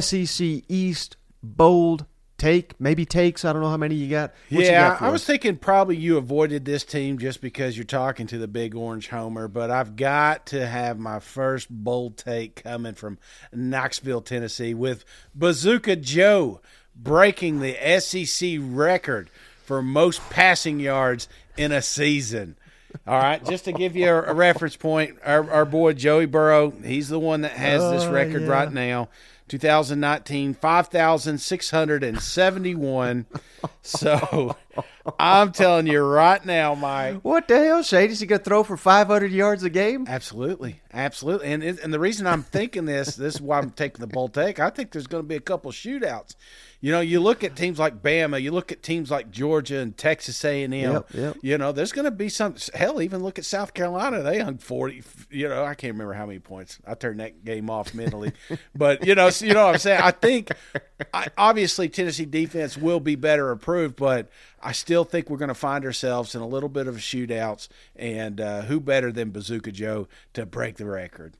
SEC 0.00 0.64
East 0.68 1.16
bold 1.42 2.06
take, 2.38 2.78
maybe 2.80 3.04
takes. 3.04 3.44
I 3.44 3.52
don't 3.52 3.62
know 3.62 3.68
how 3.70 3.76
many 3.76 3.94
you 3.94 4.08
got. 4.10 4.32
What 4.50 4.60
you 4.60 4.70
yeah, 4.70 4.90
got 4.90 5.02
I 5.02 5.10
was 5.10 5.22
us? 5.22 5.26
thinking 5.26 5.56
probably 5.56 5.96
you 5.96 6.16
avoided 6.16 6.64
this 6.64 6.84
team 6.84 7.18
just 7.18 7.40
because 7.40 7.76
you're 7.76 7.84
talking 7.84 8.26
to 8.28 8.38
the 8.38 8.48
big 8.48 8.74
orange 8.74 9.08
homer, 9.08 9.48
but 9.48 9.70
I've 9.70 9.96
got 9.96 10.46
to 10.46 10.66
have 10.66 10.98
my 10.98 11.20
first 11.20 11.68
bold 11.70 12.16
take 12.16 12.62
coming 12.62 12.94
from 12.94 13.18
Knoxville, 13.52 14.22
Tennessee, 14.22 14.74
with 14.74 15.04
Bazooka 15.34 15.96
Joe 15.96 16.60
breaking 16.96 17.60
the 17.60 17.74
SEC 18.00 18.58
record 18.60 19.30
for 19.64 19.82
most 19.82 20.20
passing 20.30 20.78
yards 20.80 21.28
in 21.56 21.72
a 21.72 21.82
season. 21.82 22.56
All 23.08 23.18
right, 23.18 23.44
just 23.44 23.64
to 23.64 23.72
give 23.72 23.96
you 23.96 24.08
a, 24.08 24.22
a 24.22 24.34
reference 24.34 24.76
point, 24.76 25.18
our, 25.24 25.50
our 25.50 25.64
boy 25.64 25.94
Joey 25.94 26.26
Burrow, 26.26 26.70
he's 26.70 27.08
the 27.08 27.18
one 27.18 27.40
that 27.40 27.52
has 27.52 27.82
this 27.90 28.04
Oh, 28.08 28.12
record 28.12 28.42
yeah. 28.42 28.48
right 28.48 28.72
now. 28.72 29.08
2019, 29.48 30.54
5,671. 30.54 33.26
So 33.82 34.56
I'm 35.18 35.52
telling 35.52 35.86
you 35.86 36.00
right 36.00 36.44
now, 36.44 36.74
Mike. 36.74 37.20
What 37.22 37.48
the 37.48 37.58
hell, 37.58 37.82
Shane? 37.82 38.10
Is 38.10 38.20
he 38.20 38.26
going 38.26 38.40
to 38.40 38.44
throw 38.44 38.62
for 38.62 38.76
500 38.76 39.30
yards 39.30 39.62
a 39.62 39.70
game? 39.70 40.06
Absolutely, 40.08 40.80
absolutely, 40.92 41.52
and 41.52 41.62
and 41.62 41.92
the 41.92 42.00
reason 42.00 42.26
I'm 42.26 42.42
thinking 42.42 42.84
this, 42.84 43.16
this 43.16 43.34
is 43.34 43.40
why 43.40 43.58
I'm 43.58 43.70
taking 43.70 44.00
the 44.00 44.06
bold 44.06 44.34
take. 44.34 44.58
I 44.58 44.70
think 44.70 44.92
there's 44.92 45.06
going 45.06 45.22
to 45.22 45.28
be 45.28 45.36
a 45.36 45.40
couple 45.40 45.70
shootouts. 45.72 46.36
You 46.84 46.92
know, 46.92 47.00
you 47.00 47.18
look 47.18 47.42
at 47.42 47.56
teams 47.56 47.78
like 47.78 48.02
Bama, 48.02 48.42
you 48.42 48.50
look 48.50 48.70
at 48.70 48.82
teams 48.82 49.10
like 49.10 49.30
Georgia 49.30 49.78
and 49.78 49.96
Texas 49.96 50.44
A&M. 50.44 50.70
Yep, 50.70 51.06
yep. 51.14 51.36
You 51.40 51.56
know, 51.56 51.72
there's 51.72 51.92
going 51.92 52.04
to 52.04 52.10
be 52.10 52.28
some. 52.28 52.56
Hell, 52.74 53.00
even 53.00 53.22
look 53.22 53.38
at 53.38 53.46
South 53.46 53.72
Carolina; 53.72 54.22
they 54.22 54.40
hung 54.40 54.58
forty. 54.58 55.02
You 55.30 55.48
know, 55.48 55.64
I 55.64 55.74
can't 55.76 55.94
remember 55.94 56.12
how 56.12 56.26
many 56.26 56.40
points. 56.40 56.78
I 56.86 56.92
turned 56.92 57.20
that 57.20 57.42
game 57.42 57.70
off 57.70 57.94
mentally, 57.94 58.32
but 58.74 59.06
you 59.06 59.14
know, 59.14 59.30
so 59.30 59.46
you 59.46 59.54
know 59.54 59.64
what 59.64 59.76
I'm 59.76 59.80
saying. 59.80 60.02
I 60.02 60.10
think, 60.10 60.50
I, 61.14 61.28
obviously, 61.38 61.88
Tennessee 61.88 62.26
defense 62.26 62.76
will 62.76 63.00
be 63.00 63.14
better 63.14 63.50
improved, 63.50 63.96
but 63.96 64.28
I 64.64 64.72
still 64.72 65.04
think 65.04 65.28
we're 65.28 65.36
going 65.36 65.48
to 65.48 65.54
find 65.54 65.84
ourselves 65.84 66.34
in 66.34 66.40
a 66.40 66.46
little 66.46 66.70
bit 66.70 66.86
of 66.88 66.96
shootouts. 66.96 67.68
And 67.94 68.40
uh, 68.40 68.62
who 68.62 68.80
better 68.80 69.12
than 69.12 69.30
Bazooka 69.30 69.70
Joe 69.72 70.08
to 70.32 70.46
break 70.46 70.76
the 70.76 70.86
record? 70.86 71.34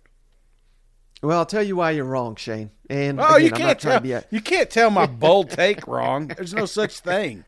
Well, 1.23 1.39
I'll 1.39 1.47
tell 1.47 1.63
you 1.63 1.77
why 1.77 1.93
you're 1.93 2.05
wrong, 2.05 2.37
Shane. 2.37 2.71
And 2.91 3.19
Oh, 3.19 3.37
again, 3.37 3.45
you 3.45 3.51
can't 3.51 3.81
tell 3.81 4.05
a... 4.05 4.25
you 4.31 4.41
can't 4.43 4.69
tell 4.69 4.91
my 4.91 5.07
bold 5.07 5.51
take 5.51 5.87
wrong. 5.87 6.29
There's 6.29 6.53
no 6.53 6.67
such 6.67 7.01
thing. 7.01 7.45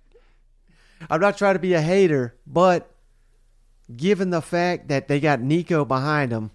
I'm 1.11 1.21
not 1.21 1.37
trying 1.37 1.57
to 1.57 1.61
be 1.61 1.75
a 1.75 1.83
hater, 1.83 2.35
but 2.47 2.91
given 3.95 4.31
the 4.31 4.41
fact 4.41 4.89
that 4.89 5.09
they 5.09 5.21
got 5.21 5.43
Nico 5.43 5.85
behind 5.85 6.33
them, 6.33 6.53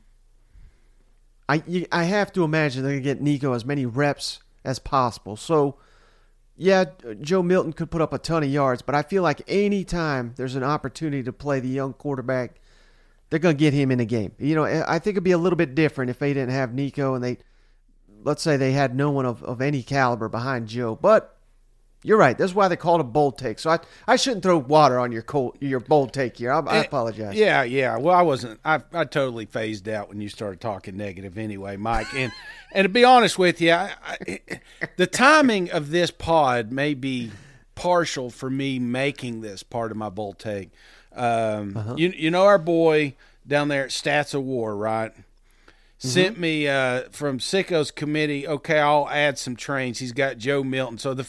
I 1.48 1.62
you, 1.68 1.86
I 1.92 2.06
have 2.06 2.34
to 2.34 2.44
imagine 2.44 2.82
they're 2.82 2.94
gonna 2.94 3.02
get 3.02 3.22
Nico 3.22 3.54
as 3.54 3.66
many 3.66 3.86
reps 3.86 4.40
as 4.66 4.80
possible. 4.80 5.38
So, 5.38 5.76
yeah, 6.58 6.86
Joe 7.22 7.42
Milton 7.42 7.74
could 7.74 7.90
put 7.92 8.02
up 8.02 8.14
a 8.14 8.18
ton 8.18 8.44
of 8.44 8.50
yards, 8.50 8.82
but 8.82 8.94
I 8.96 9.02
feel 9.02 9.24
like 9.24 9.42
any 9.48 9.84
time 9.84 10.34
there's 10.36 10.56
an 10.56 10.64
opportunity 10.64 11.24
to 11.24 11.34
play 11.34 11.60
the 11.60 11.68
young 11.68 11.94
quarterback, 11.94 12.60
they're 13.30 13.40
gonna 13.40 13.54
get 13.54 13.74
him 13.74 13.92
in 13.92 13.98
the 14.00 14.06
game. 14.06 14.34
You 14.38 14.56
know, 14.56 14.66
I 14.66 15.00
think 15.00 15.16
it'd 15.16 15.24
be 15.24 15.32
a 15.32 15.38
little 15.38 15.58
bit 15.58 15.76
different 15.76 16.12
if 16.12 16.20
they 16.20 16.34
didn't 16.34 16.52
have 16.52 16.74
Nico 16.74 17.16
and 17.16 17.24
they, 17.24 17.38
let's 18.24 18.44
say 18.44 18.58
they 18.58 18.74
had 18.74 18.96
no 18.96 19.12
one 19.12 19.26
of, 19.26 19.44
of 19.44 19.62
any 19.62 19.84
caliber 19.84 20.30
behind 20.30 20.68
Joe, 20.68 20.96
but. 20.96 21.38
You're 22.04 22.18
right. 22.18 22.36
That's 22.38 22.56
why 22.56 22.68
they 22.68 22.76
call 22.76 22.96
it 22.96 23.02
a 23.02 23.04
bold 23.04 23.38
take. 23.38 23.60
So 23.60 23.70
I, 23.70 23.80
I 24.08 24.16
shouldn't 24.16 24.42
throw 24.42 24.58
water 24.58 25.00
on 25.00 25.12
your 25.12 25.22
cold, 25.22 25.58
your 25.60 25.80
bold 25.80 26.14
take 26.14 26.38
here. 26.38 26.52
I, 26.52 26.60
I 26.60 26.78
apologize. 26.78 27.36
Yeah, 27.36 27.62
yeah. 27.64 27.98
Well, 27.98 28.16
I 28.16 28.24
wasn't. 28.24 28.60
I 28.66 28.82
I 28.92 29.06
totally 29.06 29.46
phased 29.46 29.88
out 29.88 30.10
when 30.10 30.20
you 30.20 30.28
started 30.30 30.60
talking 30.62 30.98
negative, 30.98 31.38
anyway, 31.38 31.78
Mike. 31.78 32.08
And 32.16 32.32
and 32.72 32.86
to 32.86 32.90
be 32.90 33.04
honest 33.04 33.38
with 33.38 33.62
you, 33.62 33.74
I, 33.74 33.92
I, 34.04 34.40
the 34.98 35.06
timing 35.08 35.70
of 35.72 35.92
this 35.92 36.10
pod 36.10 36.72
may 36.72 36.96
be 36.96 37.32
partial 37.76 38.30
for 38.32 38.50
me 38.50 38.80
making 38.80 39.42
this 39.42 39.62
part 39.62 39.92
of 39.92 39.98
my 39.98 40.10
bold 40.10 40.40
take. 40.40 40.72
Um, 41.16 41.94
You 41.98 42.10
you 42.10 42.32
know 42.32 42.46
our 42.46 42.58
boy 42.58 43.16
down 43.48 43.68
there 43.68 43.84
at 43.84 43.90
Stats 43.90 44.34
of 44.34 44.44
War, 44.44 44.76
right? 44.76 45.12
Sent 46.04 46.40
me 46.40 46.68
uh, 46.68 47.04
from 47.12 47.40
Sicko's 47.40 47.92
committee. 47.92 48.48
Okay, 48.48 48.80
I'll 48.80 49.08
add 49.08 49.38
some 49.38 49.56
trains. 49.56 50.00
He's 50.00 50.14
got 50.14 50.40
Joe 50.40 50.64
Milton. 50.64 50.98
So 50.98 51.14
the 51.14 51.28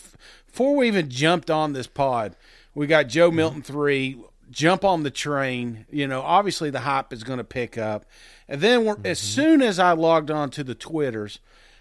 before 0.53 0.77
we 0.77 0.87
even 0.87 1.09
jumped 1.11 1.51
on 1.51 1.73
this 1.73 1.87
pod, 1.89 2.37
we 2.75 2.87
got 2.87 3.09
Joe 3.09 3.31
Milton 3.31 3.63
three. 3.63 4.19
Jump 4.51 4.85
on 4.85 5.03
the 5.03 5.11
train. 5.11 5.87
You 5.91 6.07
know, 6.07 6.21
obviously 6.21 6.69
the 6.69 6.81
hype 6.81 7.11
is 7.11 7.25
going 7.25 7.39
to 7.39 7.45
pick 7.45 7.79
up. 7.79 8.05
And 8.47 8.61
then 8.61 8.85
we're, 8.85 8.99
as 9.03 9.19
soon 9.19 9.63
as 9.63 9.79
I 9.79 9.93
logged 9.93 10.31
on 10.31 10.51
to 10.51 10.63
the 10.63 10.75
Twitters, 10.75 11.39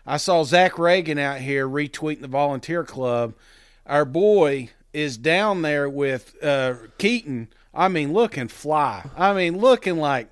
I 0.08 0.16
saw 0.16 0.46
Zach 0.46 0.80
Reagan 0.80 1.20
out 1.20 1.40
here 1.40 1.68
retweeting 1.68 2.22
the 2.22 2.30
volunteer 2.30 2.86
club. 2.86 3.34
Our 3.86 4.06
boy 4.06 4.70
is 4.94 5.18
down 5.18 5.64
there 5.64 5.90
with 5.90 6.42
uh, 6.42 6.76
Keaton. 6.98 7.50
I 7.74 7.90
mean, 7.90 8.14
looking 8.14 8.48
fly. 8.48 9.10
I 9.18 9.34
mean, 9.34 9.58
looking 9.58 9.98
like 9.98 10.30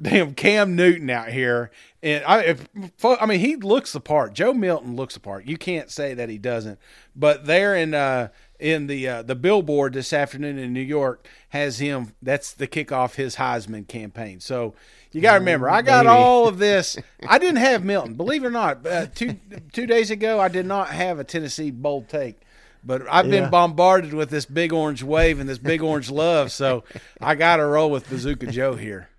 damn 0.00 0.34
Cam 0.34 0.76
Newton 0.76 1.10
out 1.10 1.28
here. 1.28 1.70
And 2.02 2.24
I, 2.24 2.40
if, 2.42 2.68
I 3.04 3.26
mean, 3.26 3.40
he 3.40 3.56
looks 3.56 3.92
the 3.92 4.00
part. 4.00 4.32
Joe 4.32 4.54
Milton 4.54 4.96
looks 4.96 5.14
the 5.14 5.20
part. 5.20 5.44
You 5.44 5.56
can't 5.56 5.90
say 5.90 6.14
that 6.14 6.28
he 6.28 6.38
doesn't. 6.38 6.78
But 7.14 7.44
there 7.44 7.76
in 7.76 7.92
uh, 7.92 8.28
in 8.58 8.86
the 8.86 9.06
uh, 9.06 9.22
the 9.22 9.34
billboard 9.34 9.92
this 9.92 10.12
afternoon 10.12 10.58
in 10.58 10.72
New 10.72 10.80
York 10.80 11.26
has 11.50 11.78
him. 11.78 12.14
That's 12.22 12.52
the 12.52 12.66
kickoff 12.66 13.16
his 13.16 13.36
Heisman 13.36 13.86
campaign. 13.86 14.40
So 14.40 14.74
you 15.12 15.20
got 15.20 15.32
to 15.32 15.38
remember, 15.40 15.68
I 15.68 15.82
got 15.82 16.04
baby. 16.04 16.14
all 16.14 16.48
of 16.48 16.58
this. 16.58 16.96
I 17.28 17.38
didn't 17.38 17.56
have 17.56 17.84
Milton, 17.84 18.14
believe 18.14 18.44
it 18.44 18.46
or 18.46 18.50
not. 18.50 18.86
Uh, 18.86 19.06
two 19.06 19.36
two 19.72 19.86
days 19.86 20.10
ago, 20.10 20.40
I 20.40 20.48
did 20.48 20.66
not 20.66 20.88
have 20.88 21.18
a 21.18 21.24
Tennessee 21.24 21.70
bold 21.70 22.08
take. 22.08 22.40
But 22.82 23.02
I've 23.10 23.28
been 23.28 23.50
bombarded 23.50 24.14
with 24.14 24.30
this 24.30 24.46
big 24.46 24.72
orange 24.72 25.02
wave 25.02 25.38
and 25.38 25.46
this 25.46 25.58
big 25.58 25.82
orange 25.82 26.10
love, 26.10 26.50
so 26.50 26.84
I 27.20 27.34
got 27.34 27.56
to 27.56 27.66
roll 27.66 27.90
with 27.90 28.08
Bazooka 28.08 28.46
Joe 28.46 28.74
here. 28.74 29.09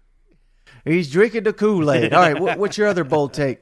He's 0.84 1.12
drinking 1.12 1.44
the 1.44 1.54
Kool 1.54 1.91
Aid. 1.91 2.13
All 2.13 2.22
right, 2.22 2.39
what, 2.39 2.58
what's 2.58 2.78
your 2.78 2.88
other 2.88 3.04
bold 3.04 3.34
take? 3.34 3.60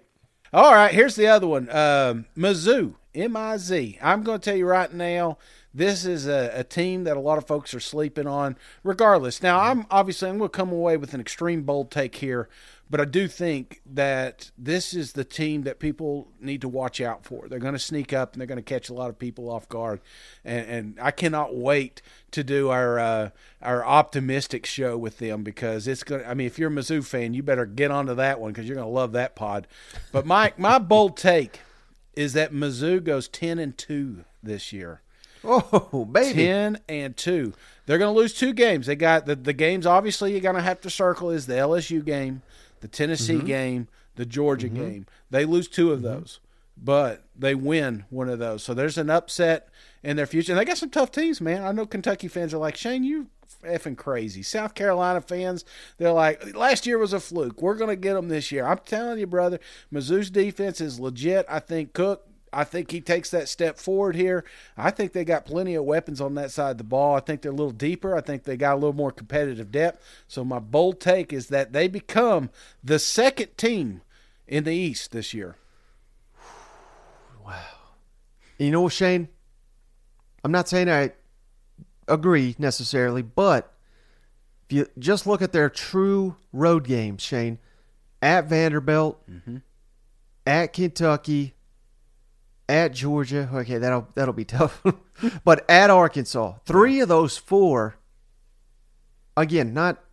All 0.54 0.74
right, 0.74 0.94
here's 0.94 1.16
the 1.16 1.28
other 1.28 1.48
one. 1.48 1.70
Um, 1.70 2.26
Mizzou, 2.38 2.96
M 3.14 3.36
I 3.36 3.58
Z. 3.58 4.00
I'm 4.02 4.24
going 4.24 4.40
to 4.40 4.44
tell 4.44 4.58
you 4.58 4.66
right 4.66 4.92
now, 4.92 5.38
this 5.74 6.06
is 6.06 6.26
a, 6.28 6.52
a 6.56 6.64
team 6.64 7.04
that 7.04 7.18
a 7.18 7.20
lot 7.20 7.38
of 7.38 7.46
folks 7.46 7.74
are 7.76 7.80
sleeping 7.80 8.26
on. 8.26 8.58
Regardless, 8.84 9.44
now 9.44 9.60
I'm 9.60 9.86
obviously 9.92 10.30
I'm 10.30 10.40
going 10.40 10.50
to 10.50 10.58
come 10.58 10.72
away 10.72 10.98
with 10.98 11.14
an 11.14 11.22
extreme 11.22 11.62
bold 11.62 11.92
take 11.92 12.16
here, 12.16 12.50
but 12.90 13.00
I 13.00 13.06
do 13.06 13.28
think 13.28 13.82
that 13.86 14.52
this 14.58 14.94
is 14.94 15.14
the 15.14 15.24
team 15.24 15.64
that 15.64 15.80
people 15.80 16.28
need 16.42 16.62
to 16.62 16.68
watch 16.68 17.00
out 17.00 17.24
for. 17.24 17.48
They're 17.48 17.60
going 17.60 17.74
to 17.74 17.80
sneak 17.80 18.14
up 18.14 18.34
and 18.34 18.42
they're 18.42 18.48
going 18.48 18.58
to 18.58 18.64
catch 18.64 18.90
a 18.90 18.94
lot 18.94 19.10
of 19.10 19.20
people 19.20 19.50
off 19.50 19.70
guard, 19.70 20.02
and, 20.44 20.68
and 20.68 21.00
I 21.00 21.12
cannot 21.12 21.56
wait 21.56 22.02
to 22.32 22.44
do 22.44 22.70
our 22.70 23.00
uh, 23.00 23.30
our 23.62 23.86
optimistic 23.86 24.66
show 24.66 24.98
with 24.98 25.20
them 25.20 25.44
because 25.44 25.88
it's 25.88 26.04
going. 26.04 26.22
to 26.22 26.30
I 26.30 26.34
mean, 26.34 26.48
if 26.48 26.58
you're 26.58 26.72
a 26.72 26.74
Mizzou 26.74 27.06
fan, 27.06 27.34
you 27.34 27.44
better 27.44 27.66
get 27.66 27.92
onto 27.92 28.16
that 28.16 28.40
one 28.40 28.52
because 28.52 28.68
you're 28.68 28.76
going 28.76 28.88
to 28.88 28.94
love 28.94 29.12
that 29.14 29.36
pod. 29.36 29.68
But 30.12 30.26
Mike, 30.26 30.58
my 30.58 30.80
bold 30.80 31.18
take 31.18 31.62
is 32.16 32.34
that 32.34 32.52
Mizzou 32.52 33.04
goes 33.04 33.28
ten 33.28 33.60
and 33.60 33.78
two 33.78 34.26
this 34.42 34.74
year. 34.74 35.02
Oh, 35.44 36.06
baby. 36.12 36.34
10 36.34 36.80
and 36.90 37.16
2. 37.16 37.54
They're 37.86 37.98
going 37.98 38.14
to 38.14 38.20
lose 38.20 38.34
two 38.34 38.54
games. 38.54 38.88
They 38.88 38.96
got 38.96 39.26
the, 39.26 39.36
the 39.36 39.54
games, 39.54 39.86
obviously, 39.86 40.32
you're 40.32 40.42
going 40.42 40.56
to 40.56 40.62
have 40.62 40.82
to 40.82 40.90
circle 40.90 41.30
is 41.30 41.46
the 41.46 41.54
LSU 41.54 42.04
game, 42.04 42.42
the 42.82 42.88
Tennessee 42.88 43.36
Mm-hmm. 43.38 43.46
game, 43.46 43.88
the 44.16 44.26
Georgia 44.26 44.70
game. 44.70 45.06
They 45.30 45.46
lose 45.46 45.68
two 45.68 45.92
of 45.92 46.02
those, 46.02 46.40
but 46.78 47.24
they 47.38 47.56
win 47.56 48.06
one 48.10 48.30
of 48.30 48.40
those. 48.40 48.64
So 48.64 48.74
there's 48.74 48.98
an 48.98 49.10
upset 49.10 49.70
in 50.04 50.16
their 50.18 50.26
future. 50.26 50.52
And 50.52 50.60
they 50.60 50.66
got 50.66 50.78
some 50.78 50.90
tough 50.90 51.12
teams, 51.12 51.40
man. 51.42 51.64
I 51.64 51.72
know 51.72 51.86
Kentucky 51.86 52.28
fans 52.28 52.54
are 52.54 52.58
like, 52.58 52.76
Shane, 52.76 53.04
you 53.04 53.28
effing 53.64 53.98
crazy. 53.98 54.44
South 54.44 54.74
Carolina 54.76 55.22
fans, 55.22 55.66
they're 55.98 56.12
like, 56.12 56.56
last 56.56 56.86
year 56.88 56.98
was 56.98 57.14
a 57.14 57.20
fluke. 57.20 57.62
We're 57.62 57.76
going 57.76 57.90
to 57.90 57.96
get 57.96 58.14
them 58.14 58.30
this 58.30 58.52
year. 58.52 58.66
I'm 58.66 58.80
telling 58.86 59.20
you, 59.20 59.28
brother, 59.28 59.60
Mizzou's 59.94 60.30
defense 60.30 60.80
is 60.82 61.00
legit. 61.00 61.46
I 61.50 61.60
think 61.60 61.94
Cook 61.94 62.26
I 62.52 62.64
think 62.64 62.92
he 62.92 63.02
takes 63.02 63.30
that 63.32 63.48
step 63.48 63.78
forward 63.78 64.16
here. 64.16 64.44
I 64.78 64.92
think 64.92 65.14
they 65.14 65.26
got 65.26 65.46
plenty 65.46 65.76
of 65.76 65.84
weapons 65.84 66.20
on 66.20 66.36
that 66.36 66.52
side 66.52 66.72
of 66.72 66.78
the 66.78 66.84
ball. 66.84 67.16
I 67.16 67.20
think 67.20 67.42
they're 67.42 67.52
a 67.52 67.56
little 67.56 67.72
deeper. 67.72 68.16
I 68.16 68.22
think 68.22 68.44
they 68.44 68.58
got 68.58 68.74
a 68.74 68.76
little 68.76 68.94
more 68.94 69.12
competitive 69.12 69.72
depth. 69.72 70.04
So 70.28 70.44
my 70.44 70.60
bold 70.60 71.00
take 71.00 71.32
is 71.32 71.48
that 71.48 71.74
they 71.74 71.88
become 71.88 72.50
the 72.84 73.00
second 73.00 73.58
team 73.58 74.02
in 74.48 74.64
the 74.64 74.74
East 74.74 75.12
this 75.12 75.34
year. 75.34 75.58
Wow. 77.46 77.56
You 78.58 78.72
know, 78.72 78.82
what, 78.82 78.94
Shane, 78.94 79.30
I'm 80.44 80.52
not 80.52 80.68
saying 80.68 80.90
I 80.90 81.14
agree 82.08 82.56
necessarily, 82.58 83.22
but 83.22 83.74
if 84.70 84.76
you 84.76 84.88
just 84.98 85.26
look 85.26 85.42
at 85.42 85.52
their 85.52 85.70
true 85.70 86.36
road 86.52 86.84
games, 86.84 87.22
Shane, 87.22 87.60
at 88.22 88.46
Vanderbilt, 88.46 89.22
mm-hmm. 89.30 89.58
at 90.46 90.74
Kentucky, 90.74 91.54
at 92.70 92.94
Georgia. 92.94 93.50
Okay, 93.54 93.80
that'll 93.80 94.08
that'll 94.14 94.34
be 94.34 94.46
tough. 94.46 94.82
but 95.44 95.70
at 95.70 95.90
Arkansas, 95.90 96.54
three 96.66 97.02
of 97.02 97.10
those 97.10 97.38
four. 97.38 97.96
Again, 99.36 99.74
not 99.74 100.04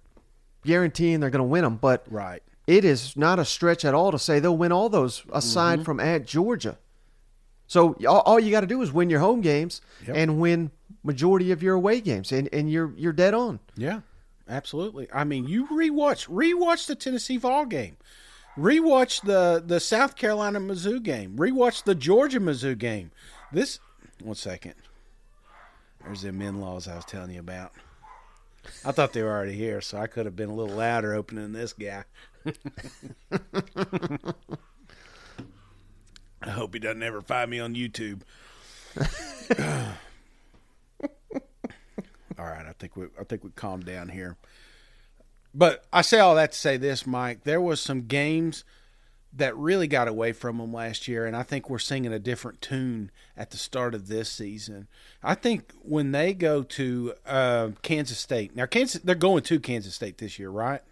guaranteeing 0.64 1.20
they're 1.20 1.30
going 1.30 1.40
to 1.40 1.44
win 1.44 1.64
them, 1.64 1.76
but 1.76 2.04
right. 2.10 2.42
It 2.66 2.84
is 2.84 3.16
not 3.16 3.38
a 3.38 3.44
stretch 3.44 3.84
at 3.84 3.94
all 3.94 4.10
to 4.10 4.18
say 4.18 4.40
they'll 4.40 4.56
win 4.56 4.72
all 4.72 4.88
those 4.88 5.22
aside 5.32 5.76
mm-hmm. 5.76 5.84
from 5.84 6.00
at 6.00 6.26
Georgia. 6.26 6.78
So 7.68 7.96
all, 8.06 8.20
all 8.20 8.40
you 8.40 8.50
got 8.50 8.60
to 8.60 8.66
do 8.66 8.82
is 8.82 8.92
win 8.92 9.10
your 9.10 9.20
home 9.20 9.40
games 9.40 9.80
yep. 10.06 10.16
and 10.16 10.40
win 10.40 10.70
majority 11.02 11.50
of 11.52 11.62
your 11.62 11.74
away 11.74 12.00
games, 12.00 12.32
and, 12.32 12.48
and 12.52 12.70
you're 12.70 12.92
you're 12.96 13.12
dead 13.12 13.34
on. 13.34 13.60
Yeah, 13.76 14.00
absolutely. 14.48 15.08
I 15.12 15.24
mean, 15.24 15.46
you 15.46 15.66
rewatch 15.66 16.28
rewatch 16.28 16.86
the 16.86 16.94
Tennessee 16.94 17.36
Vol 17.36 17.66
game. 17.66 17.96
Rewatch 18.56 19.22
the 19.22 19.62
the 19.64 19.80
South 19.80 20.16
Carolina 20.16 20.60
Mizzou 20.60 21.02
game. 21.02 21.36
Rewatch 21.36 21.84
the 21.84 21.94
Georgia 21.94 22.40
Mizzou 22.40 22.76
game. 22.76 23.10
This 23.52 23.78
one 24.22 24.34
second. 24.34 24.74
There's 26.02 26.22
them 26.22 26.40
in 26.40 26.60
laws 26.60 26.88
I 26.88 26.96
was 26.96 27.04
telling 27.04 27.32
you 27.32 27.40
about. 27.40 27.72
I 28.84 28.92
thought 28.92 29.12
they 29.12 29.22
were 29.22 29.30
already 29.30 29.54
here, 29.54 29.80
so 29.80 29.98
I 29.98 30.06
could 30.06 30.24
have 30.26 30.36
been 30.36 30.48
a 30.48 30.54
little 30.54 30.76
louder 30.76 31.14
opening 31.14 31.52
this 31.52 31.72
guy. 31.72 32.04
I 36.42 36.50
hope 36.50 36.74
he 36.74 36.80
doesn't 36.80 37.02
ever 37.02 37.20
find 37.22 37.50
me 37.50 37.58
on 37.58 37.74
YouTube. 37.74 38.22
all 42.38 42.44
right, 42.44 42.66
I 42.66 42.72
think 42.78 42.96
we 42.96 43.06
I 43.20 43.24
think 43.24 43.44
we 43.44 43.50
calmed 43.50 43.84
down 43.84 44.08
here. 44.08 44.36
But 45.56 45.86
I 45.90 46.02
say 46.02 46.18
all 46.18 46.34
that 46.34 46.52
to 46.52 46.58
say 46.58 46.76
this, 46.76 47.06
Mike. 47.06 47.44
There 47.44 47.62
was 47.62 47.80
some 47.80 48.02
games 48.02 48.62
that 49.32 49.56
really 49.56 49.86
got 49.86 50.06
away 50.06 50.32
from 50.32 50.58
them 50.58 50.70
last 50.70 51.08
year, 51.08 51.24
and 51.24 51.34
I 51.34 51.42
think 51.42 51.70
we're 51.70 51.78
singing 51.78 52.12
a 52.12 52.18
different 52.18 52.60
tune 52.60 53.10
at 53.38 53.50
the 53.50 53.56
start 53.56 53.94
of 53.94 54.06
this 54.06 54.30
season. 54.30 54.86
I 55.22 55.34
think 55.34 55.72
when 55.80 56.12
they 56.12 56.34
go 56.34 56.62
to 56.62 57.14
uh, 57.24 57.70
Kansas 57.80 58.18
State 58.18 58.54
now, 58.54 58.66
Kansas 58.66 59.00
they're 59.02 59.14
going 59.14 59.42
to 59.44 59.58
Kansas 59.58 59.94
State 59.94 60.18
this 60.18 60.38
year, 60.38 60.50
right? 60.50 60.82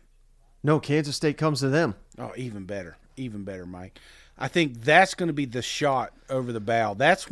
No, 0.62 0.80
Kansas 0.80 1.16
State 1.16 1.36
comes 1.36 1.60
to 1.60 1.68
them. 1.68 1.94
Oh, 2.18 2.32
even 2.34 2.64
better, 2.64 2.96
even 3.18 3.44
better, 3.44 3.66
Mike. 3.66 3.98
I 4.38 4.48
think 4.48 4.80
that's 4.80 5.14
going 5.14 5.26
to 5.26 5.34
be 5.34 5.44
the 5.44 5.62
shot 5.62 6.14
over 6.30 6.52
the 6.52 6.60
bow. 6.60 6.94
That's 6.94 7.28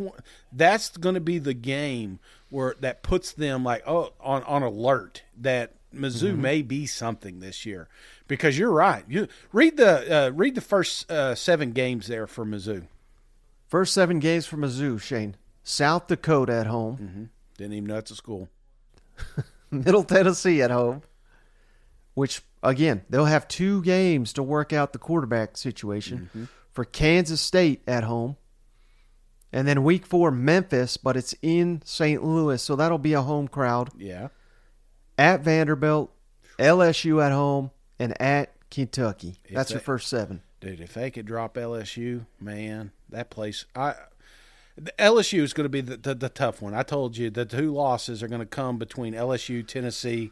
that's 0.51 0.95
going 0.97 1.15
to 1.15 1.21
be 1.21 1.39
the 1.39 1.55
game 1.55 2.19
where 2.49 2.75
that 2.79 3.01
puts 3.01 3.31
them 3.31 3.63
like 3.63 3.81
oh 3.87 4.13
on 4.19 4.43
on 4.43 4.61
alert 4.61 5.23
that 5.41 5.73
Mizzou 5.93 6.31
mm-hmm. 6.31 6.41
may 6.41 6.61
be 6.61 6.85
something 6.85 7.39
this 7.39 7.65
year 7.65 7.87
because 8.27 8.57
you're 8.57 8.71
right. 8.71 9.03
You 9.07 9.27
read 9.51 9.77
the 9.77 10.27
uh, 10.27 10.29
read 10.29 10.55
the 10.55 10.61
first 10.61 11.09
uh, 11.11 11.35
seven 11.35 11.71
games 11.71 12.07
there 12.07 12.27
for 12.27 12.45
Mizzou. 12.45 12.87
First 13.67 13.93
seven 13.93 14.19
games 14.19 14.45
for 14.45 14.57
Mizzou, 14.57 14.99
Shane. 15.01 15.35
South 15.63 16.07
Dakota 16.07 16.53
at 16.53 16.67
home. 16.67 16.97
Mm-hmm. 16.97 17.23
Didn't 17.57 17.73
even 17.73 17.87
know 17.87 17.97
it's 17.97 18.11
a 18.11 18.15
school. 18.15 18.49
Middle 19.71 20.03
Tennessee 20.03 20.61
at 20.61 20.71
home. 20.71 21.03
Which 22.13 22.41
again, 22.61 23.03
they'll 23.09 23.25
have 23.25 23.47
two 23.47 23.81
games 23.81 24.33
to 24.33 24.43
work 24.43 24.73
out 24.73 24.93
the 24.93 24.99
quarterback 24.99 25.57
situation. 25.57 26.29
Mm-hmm. 26.29 26.43
For 26.71 26.85
Kansas 26.85 27.41
State 27.41 27.81
at 27.87 28.03
home. 28.03 28.35
And 29.51 29.67
then 29.67 29.83
week 29.83 30.07
four, 30.07 30.31
Memphis, 30.31 30.97
but 30.97 31.15
it's 31.15 31.35
in 31.43 31.83
St. 31.85 32.23
Louis, 32.23 32.59
so 32.59 32.75
that'll 32.75 32.97
be 32.97 33.13
a 33.13 33.21
home 33.21 33.47
crowd. 33.47 33.91
Yeah 33.95 34.29
at 35.17 35.41
Vanderbilt, 35.41 36.11
LSU 36.57 37.23
at 37.23 37.31
home, 37.31 37.71
and 37.99 38.19
at 38.21 38.53
Kentucky. 38.69 39.35
If 39.45 39.55
That's 39.55 39.69
they, 39.69 39.75
your 39.75 39.81
first 39.81 40.07
seven. 40.07 40.41
Dude, 40.59 40.81
if 40.81 40.93
they 40.93 41.11
could 41.11 41.25
drop 41.25 41.55
LSU, 41.55 42.25
man, 42.39 42.91
that 43.09 43.29
place. 43.29 43.65
I 43.75 43.95
LSU 44.97 45.41
is 45.41 45.53
going 45.53 45.65
to 45.65 45.69
be 45.69 45.81
the, 45.81 45.97
the, 45.97 46.15
the 46.15 46.29
tough 46.29 46.61
one. 46.61 46.73
I 46.73 46.83
told 46.83 47.15
you 47.15 47.29
the 47.29 47.45
two 47.45 47.71
losses 47.71 48.23
are 48.23 48.27
going 48.27 48.39
to 48.39 48.45
come 48.45 48.77
between 48.77 49.13
LSU, 49.13 49.65
Tennessee, 49.65 50.31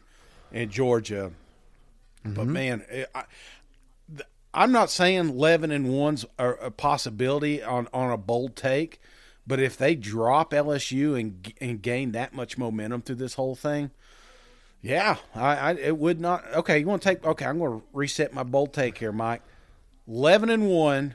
and 0.50 0.70
Georgia. 0.70 1.32
Mm-hmm. 2.24 2.34
But 2.34 2.46
man, 2.46 2.84
I, 3.14 3.24
I'm 4.54 4.72
not 4.72 4.90
saying 4.90 5.30
eleven 5.30 5.70
and 5.70 5.88
one's 5.88 6.24
a, 6.38 6.50
a 6.50 6.70
possibility 6.70 7.62
on 7.62 7.88
on 7.92 8.10
a 8.10 8.16
bold 8.16 8.56
take, 8.56 9.00
but 9.46 9.60
if 9.60 9.76
they 9.76 9.94
drop 9.94 10.52
LSU 10.52 11.18
and 11.18 11.52
and 11.60 11.80
gain 11.80 12.12
that 12.12 12.34
much 12.34 12.58
momentum 12.58 13.02
through 13.02 13.16
this 13.16 13.34
whole 13.34 13.54
thing, 13.54 13.90
yeah, 14.82 15.16
I, 15.34 15.56
I 15.56 15.72
it 15.74 15.96
would 15.96 16.20
not. 16.20 16.44
Okay, 16.54 16.78
you 16.78 16.86
want 16.86 17.02
to 17.02 17.08
take? 17.08 17.24
Okay, 17.24 17.44
I'm 17.44 17.58
going 17.58 17.80
to 17.80 17.86
reset 17.92 18.34
my 18.34 18.42
bold 18.42 18.72
take 18.72 18.98
here, 18.98 19.12
Mike. 19.12 19.42
Eleven 20.08 20.50
and 20.50 20.68
one, 20.68 21.14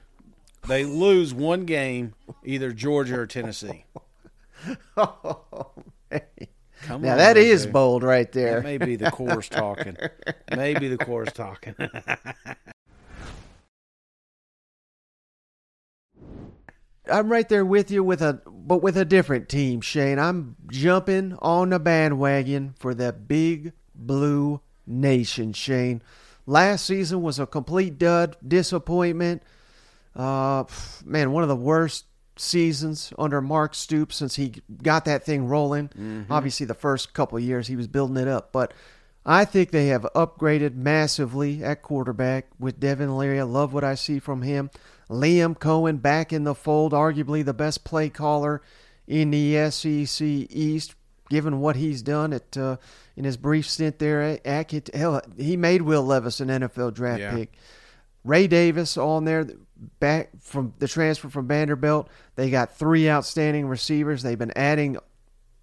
they 0.67 0.86
lose 0.86 1.34
one 1.34 1.65
game, 1.65 2.13
either 2.45 2.71
Georgia 2.71 3.19
or 3.19 3.27
Tennessee. 3.27 3.86
oh, 4.97 5.71
Come 6.84 7.01
now 7.01 7.12
on, 7.12 7.17
that 7.17 7.38
is 7.38 7.63
dude. 7.65 7.73
bold 7.73 8.03
right 8.03 8.32
there. 8.32 8.56
That 8.56 8.63
may 8.63 8.77
be 8.77 8.95
the 8.95 9.12
Coors 9.12 9.49
talking. 9.49 9.97
Maybe 10.56 10.88
the 10.88 10.97
Coors 10.97 11.34
talking. 11.34 11.75
I'm 17.10 17.32
right 17.32 17.48
there 17.48 17.65
with 17.65 17.91
you 17.91 18.04
with 18.04 18.22
a 18.22 18.41
but 18.46 18.82
with 18.82 18.98
a 18.98 19.06
different 19.06 19.50
team, 19.50 19.82
Shane. 19.82 20.20
I'm 20.20 20.56
jumping 20.72 21.38
on 21.41 21.70
the 21.70 21.80
bandwagon 21.80 22.74
for 22.78 22.93
the 22.93 23.13
big 23.13 23.74
blue 23.96 24.62
nation, 24.86 25.54
Shane. 25.54 26.02
Last 26.46 26.86
season 26.86 27.22
was 27.22 27.39
a 27.39 27.46
complete 27.46 27.98
dud, 27.98 28.38
disappointment. 28.46 29.43
Uh, 30.15 30.63
man, 31.06 31.32
one 31.32 31.43
of 31.43 31.50
the 31.50 31.56
worst 31.56 32.06
seasons 32.38 33.13
under 33.17 33.41
Mark 33.41 33.76
Stoops 33.76 34.15
since 34.15 34.36
he 34.36 34.54
got 34.82 35.06
that 35.06 35.24
thing 35.24 35.48
rolling. 35.48 35.89
Mm-hmm. 35.89 36.32
Obviously, 36.32 36.65
the 36.65 36.74
first 36.74 37.13
couple 37.13 37.39
years 37.39 37.67
he 37.67 37.76
was 37.76 37.88
building 37.88 38.17
it 38.17 38.28
up, 38.28 38.52
but 38.52 38.74
I 39.29 39.43
think 39.43 39.71
they 39.71 39.87
have 39.87 40.03
upgraded 40.15 40.75
massively 40.75 41.61
at 41.61 41.81
quarterback 41.81 42.47
with 42.57 42.79
Devin 42.79 43.17
Leary. 43.17 43.41
I 43.41 43.43
love 43.43 43.73
what 43.73 43.83
I 43.83 43.95
see 43.95 44.19
from 44.19 44.41
him. 44.41 44.71
Liam 45.09 45.57
Coen 45.57 46.01
back 46.01 46.31
in 46.31 46.45
the 46.45 46.55
fold, 46.55 46.93
arguably 46.93 47.43
the 47.43 47.53
best 47.53 47.83
play 47.83 48.07
caller 48.09 48.61
in 49.05 49.31
the 49.31 49.69
SEC 49.69 50.25
East, 50.25 50.95
given 51.29 51.59
what 51.59 51.75
he's 51.75 52.01
done 52.01 52.31
at 52.31 52.55
uh, 52.55 52.77
in 53.17 53.25
his 53.25 53.35
brief 53.35 53.69
stint 53.69 53.99
there 53.99 54.39
at, 54.45 54.89
hell, 54.93 55.21
he 55.35 55.57
made 55.57 55.81
Will 55.81 56.03
Levis 56.03 56.39
an 56.39 56.47
NFL 56.47 56.93
draft 56.93 57.19
yeah. 57.19 57.35
pick. 57.35 57.53
Ray 58.23 58.47
Davis 58.47 58.97
on 58.97 59.25
there, 59.25 59.45
back 59.99 60.29
from 60.39 60.73
the 60.79 60.87
transfer 60.87 61.29
from 61.29 61.47
Vanderbilt. 61.47 62.09
They 62.35 62.49
got 62.49 62.77
three 62.77 63.09
outstanding 63.09 63.67
receivers. 63.67 64.23
They've 64.23 64.39
been 64.39 64.57
adding 64.57 64.97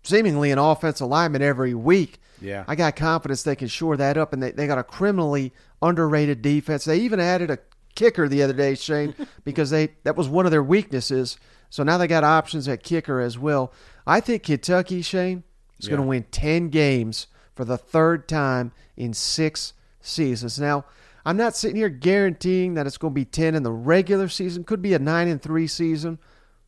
seemingly 0.03 0.51
an 0.51 0.59
offensive 0.59 1.09
lineman 1.09 1.43
every 1.43 1.75
week. 1.75 2.19
Yeah. 2.41 2.65
I 2.67 2.75
got 2.75 2.97
confidence 2.97 3.43
they 3.43 3.57
can 3.57 3.69
shore 3.69 3.97
that 3.97 4.17
up, 4.17 4.33
and 4.33 4.43
they, 4.43 4.51
they 4.51 4.67
got 4.67 4.79
a 4.79 4.85
criminally 4.85 5.53
underrated 5.83 6.43
defense. 6.43 6.85
They 6.85 6.99
even 6.99 7.21
added 7.21 7.51
a 7.51 7.59
kicker 7.95 8.29
the 8.29 8.43
other 8.43 8.53
day, 8.53 8.75
Shane, 8.75 9.15
because 9.45 9.71
they 9.71 9.91
that 10.05 10.17
was 10.17 10.29
one 10.29 10.47
of 10.47 10.53
their 10.53 10.63
weaknesses. 10.63 11.39
So 11.71 11.83
now 11.83 11.99
they 11.99 12.07
got 12.07 12.25
options 12.25 12.69
at 12.69 12.83
kicker 12.83 13.21
as 13.21 13.39
well. 13.39 13.73
I 14.07 14.21
think 14.21 14.45
Kentucky, 14.45 15.03
Shane, 15.03 15.43
is 15.79 15.87
yeah. 15.87 15.97
going 15.97 16.03
to 16.03 16.09
win 16.09 16.25
10 16.31 16.69
games 16.69 17.27
for 17.55 17.65
the 17.65 17.79
third 17.79 18.29
time 18.29 18.73
in 18.97 19.13
six 19.13 19.73
seasons. 20.01 20.61
Now, 20.61 20.85
I'm 21.27 21.37
not 21.37 21.57
sitting 21.57 21.77
here 21.77 21.89
guaranteeing 21.89 22.75
that 22.75 22.87
it's 22.87 22.99
going 22.99 23.13
to 23.13 23.21
be 23.21 23.25
10 23.25 23.55
in 23.55 23.63
the 23.63 23.73
regular 23.73 24.29
season. 24.29 24.65
Could 24.65 24.83
be 24.83 24.95
a 24.95 24.99
9 24.99 25.27
and 25.27 25.43
3 25.43 25.67
season. 25.67 26.19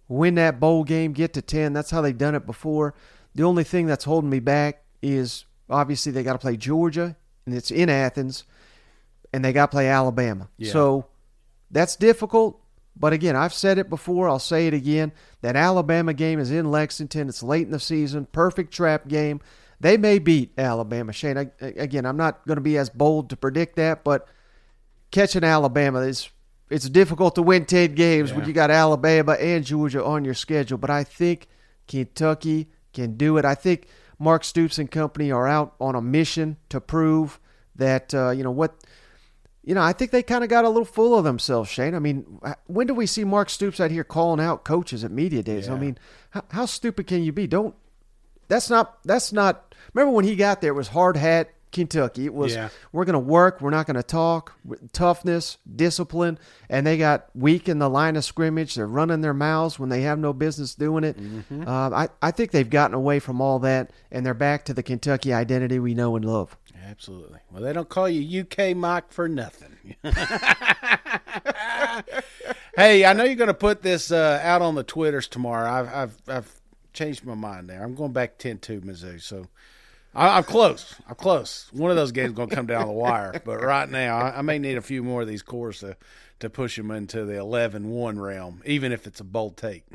Win 0.08 0.36
that 0.36 0.60
bowl 0.60 0.84
game, 0.84 1.12
get 1.12 1.32
to 1.34 1.42
10. 1.42 1.72
That's 1.72 1.90
how 1.90 2.00
they've 2.00 2.16
done 2.16 2.34
it 2.34 2.46
before. 2.46 2.94
The 3.34 3.42
only 3.42 3.64
thing 3.64 3.86
that's 3.86 4.04
holding 4.04 4.30
me 4.30 4.40
back 4.40 4.82
is 5.02 5.44
obviously 5.68 6.12
they 6.12 6.22
got 6.22 6.32
to 6.34 6.38
play 6.38 6.56
Georgia, 6.56 7.16
and 7.44 7.54
it's 7.54 7.70
in 7.70 7.88
Athens, 7.88 8.44
and 9.32 9.44
they 9.44 9.52
got 9.52 9.66
to 9.66 9.74
play 9.74 9.88
Alabama. 9.88 10.48
Yeah. 10.58 10.72
So 10.72 11.06
that's 11.70 11.96
difficult, 11.96 12.60
but 12.96 13.12
again, 13.12 13.36
I've 13.36 13.52
said 13.54 13.78
it 13.78 13.90
before, 13.90 14.28
I'll 14.28 14.38
say 14.38 14.66
it 14.66 14.74
again. 14.74 15.12
That 15.42 15.56
Alabama 15.56 16.14
game 16.14 16.38
is 16.38 16.50
in 16.50 16.70
Lexington. 16.70 17.28
It's 17.28 17.42
late 17.42 17.66
in 17.66 17.72
the 17.72 17.80
season, 17.80 18.26
perfect 18.32 18.72
trap 18.72 19.08
game. 19.08 19.40
they 19.80 19.96
may 19.98 20.18
beat 20.18 20.52
Alabama. 20.58 21.12
Shane, 21.12 21.36
I, 21.36 21.50
again, 21.60 22.06
I'm 22.06 22.16
not 22.16 22.46
going 22.46 22.56
to 22.56 22.62
be 22.62 22.78
as 22.78 22.88
bold 22.88 23.28
to 23.30 23.36
predict 23.36 23.76
that, 23.76 24.04
but 24.04 24.26
catching 25.10 25.44
Alabama 25.44 26.00
is 26.00 26.30
it's 26.70 26.88
difficult 26.88 27.34
to 27.36 27.42
win 27.42 27.64
10 27.66 27.94
games 27.94 28.30
Yeah. 28.30 28.36
when 28.38 28.46
you 28.48 28.52
got 28.54 28.70
Alabama 28.70 29.32
and 29.32 29.64
Georgia 29.64 30.02
on 30.04 30.24
your 30.24 30.34
schedule, 30.34 30.78
but 30.78 30.88
I 30.90 31.04
think 31.04 31.46
Kentucky 31.86 32.68
can 32.92 33.16
do 33.16 33.36
it. 33.36 33.44
I 33.44 33.54
think 33.54 33.86
Mark 34.18 34.44
Stoops 34.44 34.78
and 34.78 34.90
company 34.90 35.30
are 35.30 35.46
out 35.46 35.74
on 35.80 35.94
a 35.94 36.02
mission 36.02 36.56
to 36.68 36.80
prove 36.80 37.40
that 37.74 38.14
uh, 38.14 38.30
you 38.30 38.42
know 38.42 38.50
what 38.50 38.74
you 39.66 39.74
know, 39.74 39.82
I 39.82 39.92
think 39.92 40.12
they 40.12 40.22
kind 40.22 40.44
of 40.44 40.48
got 40.48 40.64
a 40.64 40.68
little 40.68 40.84
full 40.84 41.18
of 41.18 41.24
themselves, 41.24 41.68
Shane. 41.68 41.96
I 41.96 41.98
mean, 41.98 42.40
when 42.68 42.86
do 42.86 42.94
we 42.94 43.04
see 43.04 43.24
Mark 43.24 43.50
Stoops 43.50 43.80
out 43.80 43.90
here 43.90 44.04
calling 44.04 44.38
out 44.38 44.64
coaches 44.64 45.02
at 45.02 45.10
media 45.10 45.42
days? 45.42 45.68
I 45.68 45.76
mean, 45.76 45.98
how, 46.30 46.44
how 46.52 46.66
stupid 46.66 47.08
can 47.08 47.24
you 47.24 47.32
be? 47.32 47.48
Don't. 47.48 47.74
That's 48.46 48.70
not. 48.70 49.02
That's 49.02 49.32
not. 49.32 49.74
Remember 49.92 50.14
when 50.14 50.24
he 50.24 50.36
got 50.36 50.60
there? 50.60 50.70
It 50.70 50.76
was 50.76 50.86
hard 50.86 51.16
hat 51.16 51.50
Kentucky. 51.72 52.24
It 52.26 52.34
was 52.34 52.54
Yeah. 52.54 52.68
we're 52.92 53.04
going 53.04 53.14
to 53.14 53.18
work. 53.18 53.60
We're 53.60 53.70
not 53.70 53.86
going 53.86 53.96
to 53.96 54.02
talk. 54.02 54.52
Toughness, 54.92 55.58
discipline, 55.74 56.38
and 56.70 56.86
they 56.86 56.96
got 56.96 57.26
weak 57.34 57.68
in 57.68 57.78
the 57.78 57.90
line 57.90 58.16
of 58.16 58.24
scrimmage. 58.24 58.74
They're 58.74 58.86
running 58.86 59.20
their 59.20 59.34
mouths 59.34 59.78
when 59.78 59.88
they 59.88 60.02
have 60.02 60.18
no 60.18 60.32
business 60.32 60.74
doing 60.74 61.04
it. 61.04 61.18
Mm-hmm. 61.18 61.68
Uh, 61.68 61.90
I 61.90 62.08
I 62.22 62.30
think 62.30 62.50
they've 62.50 62.68
gotten 62.68 62.94
away 62.94 63.18
from 63.18 63.40
all 63.40 63.58
that, 63.60 63.90
and 64.10 64.24
they're 64.24 64.34
back 64.34 64.64
to 64.66 64.74
the 64.74 64.82
Kentucky 64.82 65.32
identity 65.32 65.78
we 65.78 65.94
know 65.94 66.16
and 66.16 66.24
love. 66.24 66.56
Absolutely. 66.88 67.40
Well, 67.50 67.62
they 67.62 67.72
don't 67.72 67.88
call 67.88 68.08
you 68.08 68.42
UK 68.42 68.76
mock 68.76 69.12
for 69.12 69.28
nothing. 69.28 69.96
hey, 72.76 73.04
I 73.04 73.12
know 73.12 73.24
you're 73.24 73.34
going 73.34 73.48
to 73.48 73.54
put 73.54 73.82
this 73.82 74.10
uh, 74.10 74.40
out 74.42 74.62
on 74.62 74.74
the 74.74 74.84
Twitters 74.84 75.28
tomorrow. 75.28 75.68
I've, 75.70 75.88
I've 75.94 76.16
I've 76.28 76.60
changed 76.92 77.24
my 77.24 77.34
mind 77.34 77.68
there. 77.68 77.82
I'm 77.82 77.94
going 77.94 78.12
back 78.12 78.38
10-2 78.38 78.82
Mizzou, 78.84 79.20
so 79.20 79.46
I, 80.16 80.38
I'm 80.38 80.44
close. 80.44 80.94
I'm 81.08 81.14
close. 81.14 81.68
One 81.72 81.90
of 81.90 81.96
those 81.96 82.12
games 82.12 82.32
going 82.32 82.48
to 82.48 82.54
come 82.54 82.66
down 82.66 82.86
the 82.86 82.92
wire, 82.92 83.40
but 83.44 83.62
right 83.62 83.88
now 83.88 84.16
I, 84.16 84.38
I 84.38 84.42
may 84.42 84.58
need 84.58 84.76
a 84.78 84.82
few 84.82 85.02
more 85.02 85.22
of 85.22 85.28
these 85.28 85.42
Coors 85.42 85.80
to 85.80 85.96
to 86.38 86.50
push 86.50 86.76
them 86.76 86.90
into 86.90 87.24
the 87.24 87.32
11-1 87.34 88.20
realm, 88.20 88.60
even 88.66 88.92
if 88.92 89.06
it's 89.06 89.20
a 89.20 89.24
bold 89.24 89.56
take. 89.56 89.84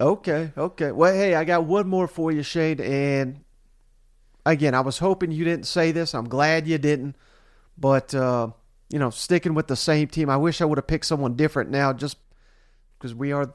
Okay, 0.00 0.50
okay. 0.56 0.92
Well, 0.92 1.14
hey, 1.14 1.34
I 1.34 1.44
got 1.44 1.64
one 1.64 1.86
more 1.88 2.08
for 2.08 2.32
you, 2.32 2.42
Shane. 2.42 2.80
And 2.80 3.44
again, 4.44 4.74
I 4.74 4.80
was 4.80 4.98
hoping 4.98 5.30
you 5.30 5.44
didn't 5.44 5.66
say 5.66 5.92
this. 5.92 6.14
I'm 6.14 6.28
glad 6.28 6.66
you 6.66 6.78
didn't. 6.78 7.16
But 7.78 8.14
uh, 8.14 8.48
you 8.88 8.98
know, 8.98 9.10
sticking 9.10 9.54
with 9.54 9.66
the 9.68 9.76
same 9.76 10.08
team, 10.08 10.30
I 10.30 10.36
wish 10.36 10.60
I 10.60 10.64
would 10.64 10.78
have 10.78 10.86
picked 10.86 11.06
someone 11.06 11.34
different 11.34 11.70
now, 11.70 11.92
just 11.92 12.16
because 12.98 13.14
we 13.14 13.32
are 13.32 13.54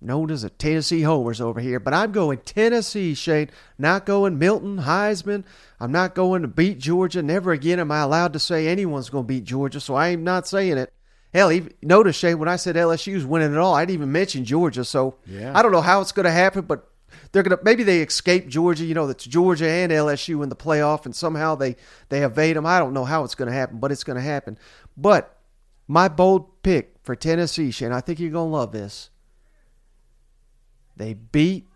known 0.00 0.30
as 0.30 0.44
a 0.44 0.50
Tennessee 0.50 1.02
homers 1.02 1.40
over 1.40 1.60
here. 1.60 1.80
But 1.80 1.94
I'm 1.94 2.12
going 2.12 2.38
Tennessee, 2.38 3.14
Shane. 3.14 3.50
Not 3.78 4.06
going 4.06 4.38
Milton 4.38 4.78
Heisman. 4.78 5.44
I'm 5.80 5.92
not 5.92 6.14
going 6.14 6.42
to 6.42 6.48
beat 6.48 6.78
Georgia. 6.78 7.22
Never 7.22 7.52
again 7.52 7.80
am 7.80 7.90
I 7.90 8.00
allowed 8.00 8.32
to 8.34 8.38
say 8.38 8.68
anyone's 8.68 9.10
going 9.10 9.24
to 9.24 9.28
beat 9.28 9.44
Georgia. 9.44 9.80
So 9.80 9.94
I 9.94 10.08
am 10.08 10.24
not 10.24 10.46
saying 10.46 10.78
it. 10.78 10.92
Hell, 11.34 11.52
even, 11.52 11.72
notice 11.82 12.16
Shane 12.16 12.38
when 12.38 12.48
I 12.48 12.56
said 12.56 12.76
LSU's 12.76 13.26
winning 13.26 13.52
it 13.52 13.58
all, 13.58 13.74
I 13.74 13.82
didn't 13.82 13.94
even 13.94 14.12
mention 14.12 14.44
Georgia. 14.44 14.84
So 14.84 15.16
Yeah. 15.26 15.52
I 15.54 15.62
don't 15.62 15.72
know 15.72 15.82
how 15.82 16.00
it's 16.00 16.12
going 16.12 16.24
to 16.24 16.32
happen, 16.32 16.62
but 16.62 16.88
they're 17.32 17.42
going 17.42 17.56
to 17.56 17.62
maybe 17.64 17.82
they 17.82 18.00
escape 18.00 18.48
Georgia. 18.48 18.84
You 18.84 18.94
know, 18.94 19.06
that's 19.06 19.24
Georgia 19.24 19.68
and 19.68 19.92
LSU 19.92 20.42
in 20.42 20.48
the 20.48 20.56
playoff, 20.56 21.04
and 21.04 21.14
somehow 21.14 21.54
they 21.54 21.76
they 22.08 22.22
evade 22.22 22.56
them. 22.56 22.66
I 22.66 22.78
don't 22.78 22.94
know 22.94 23.04
how 23.04 23.24
it's 23.24 23.34
going 23.34 23.50
to 23.50 23.54
happen, 23.54 23.78
but 23.78 23.92
it's 23.92 24.04
going 24.04 24.16
to 24.16 24.22
happen. 24.22 24.58
But 24.96 25.36
my 25.86 26.08
bold 26.08 26.62
pick 26.62 26.96
for 27.02 27.14
Tennessee, 27.14 27.70
Shane, 27.70 27.92
I 27.92 28.00
think 28.00 28.20
you're 28.20 28.30
going 28.30 28.50
to 28.50 28.56
love 28.56 28.72
this. 28.72 29.10
They 30.98 31.14
beat 31.14 31.66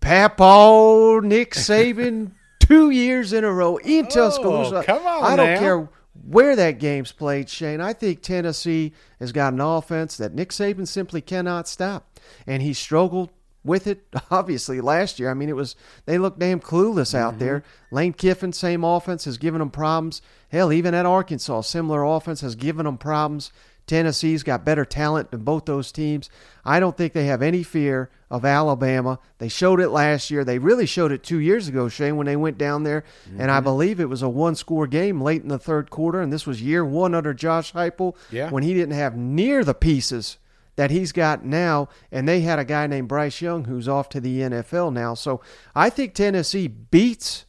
Papaw 0.00 1.20
Nick 1.20 1.52
Saban 1.54 2.32
two 2.60 2.90
years 2.90 3.32
in 3.32 3.44
a 3.44 3.52
row 3.52 3.76
in 3.78 4.06
Tuscaloosa. 4.06 4.76
Oh, 4.76 4.82
come 4.82 5.06
on 5.06 5.24
I 5.24 5.36
don't 5.36 5.54
now. 5.54 5.58
care 5.58 5.88
where 6.24 6.56
that 6.56 6.78
game's 6.78 7.12
played, 7.12 7.48
Shane. 7.48 7.80
I 7.80 7.92
think 7.92 8.22
Tennessee 8.22 8.92
has 9.18 9.32
got 9.32 9.52
an 9.52 9.60
offense 9.60 10.16
that 10.16 10.34
Nick 10.34 10.50
Saban 10.50 10.86
simply 10.86 11.20
cannot 11.20 11.68
stop, 11.68 12.18
and 12.46 12.62
he 12.62 12.72
struggled 12.72 13.30
with 13.64 13.86
it 13.86 14.06
obviously 14.30 14.80
last 14.80 15.18
year. 15.18 15.30
I 15.30 15.34
mean, 15.34 15.48
it 15.48 15.56
was 15.56 15.76
they 16.06 16.18
looked 16.18 16.38
damn 16.38 16.60
clueless 16.60 17.14
out 17.14 17.34
mm-hmm. 17.34 17.44
there. 17.44 17.64
Lane 17.90 18.12
Kiffin, 18.12 18.52
same 18.52 18.84
offense, 18.84 19.24
has 19.24 19.38
given 19.38 19.58
them 19.58 19.70
problems. 19.70 20.22
Hell, 20.50 20.72
even 20.72 20.94
at 20.94 21.06
Arkansas, 21.06 21.62
similar 21.62 22.04
offense 22.04 22.40
has 22.40 22.54
given 22.54 22.84
them 22.84 22.98
problems. 22.98 23.52
Tennessee's 23.88 24.42
got 24.42 24.64
better 24.64 24.84
talent 24.84 25.30
than 25.30 25.42
both 25.42 25.64
those 25.64 25.90
teams. 25.90 26.30
I 26.64 26.78
don't 26.78 26.96
think 26.96 27.12
they 27.12 27.24
have 27.24 27.42
any 27.42 27.62
fear 27.62 28.10
of 28.30 28.44
Alabama. 28.44 29.18
They 29.38 29.48
showed 29.48 29.80
it 29.80 29.88
last 29.88 30.30
year. 30.30 30.44
They 30.44 30.58
really 30.58 30.86
showed 30.86 31.12
it 31.12 31.22
two 31.22 31.38
years 31.38 31.66
ago, 31.66 31.88
Shane, 31.88 32.16
when 32.16 32.26
they 32.26 32.36
went 32.36 32.58
down 32.58 32.82
there. 32.82 33.04
And 33.38 33.50
I 33.50 33.56
mm-hmm. 33.56 33.64
believe 33.64 34.00
it 34.00 34.08
was 34.08 34.22
a 34.22 34.28
one 34.28 34.54
score 34.54 34.86
game 34.86 35.20
late 35.20 35.42
in 35.42 35.48
the 35.48 35.58
third 35.58 35.90
quarter. 35.90 36.20
And 36.20 36.32
this 36.32 36.46
was 36.46 36.62
year 36.62 36.84
one 36.84 37.14
under 37.14 37.32
Josh 37.34 37.72
Heupel 37.72 38.14
Yeah. 38.30 38.50
when 38.50 38.62
he 38.62 38.74
didn't 38.74 38.94
have 38.94 39.16
near 39.16 39.64
the 39.64 39.74
pieces 39.74 40.38
that 40.76 40.90
he's 40.90 41.10
got 41.10 41.44
now. 41.44 41.88
And 42.12 42.28
they 42.28 42.42
had 42.42 42.58
a 42.58 42.64
guy 42.64 42.86
named 42.86 43.08
Bryce 43.08 43.40
Young 43.40 43.64
who's 43.64 43.88
off 43.88 44.08
to 44.10 44.20
the 44.20 44.40
NFL 44.40 44.92
now. 44.92 45.14
So 45.14 45.40
I 45.74 45.90
think 45.90 46.14
Tennessee 46.14 46.68
beats 46.68 47.46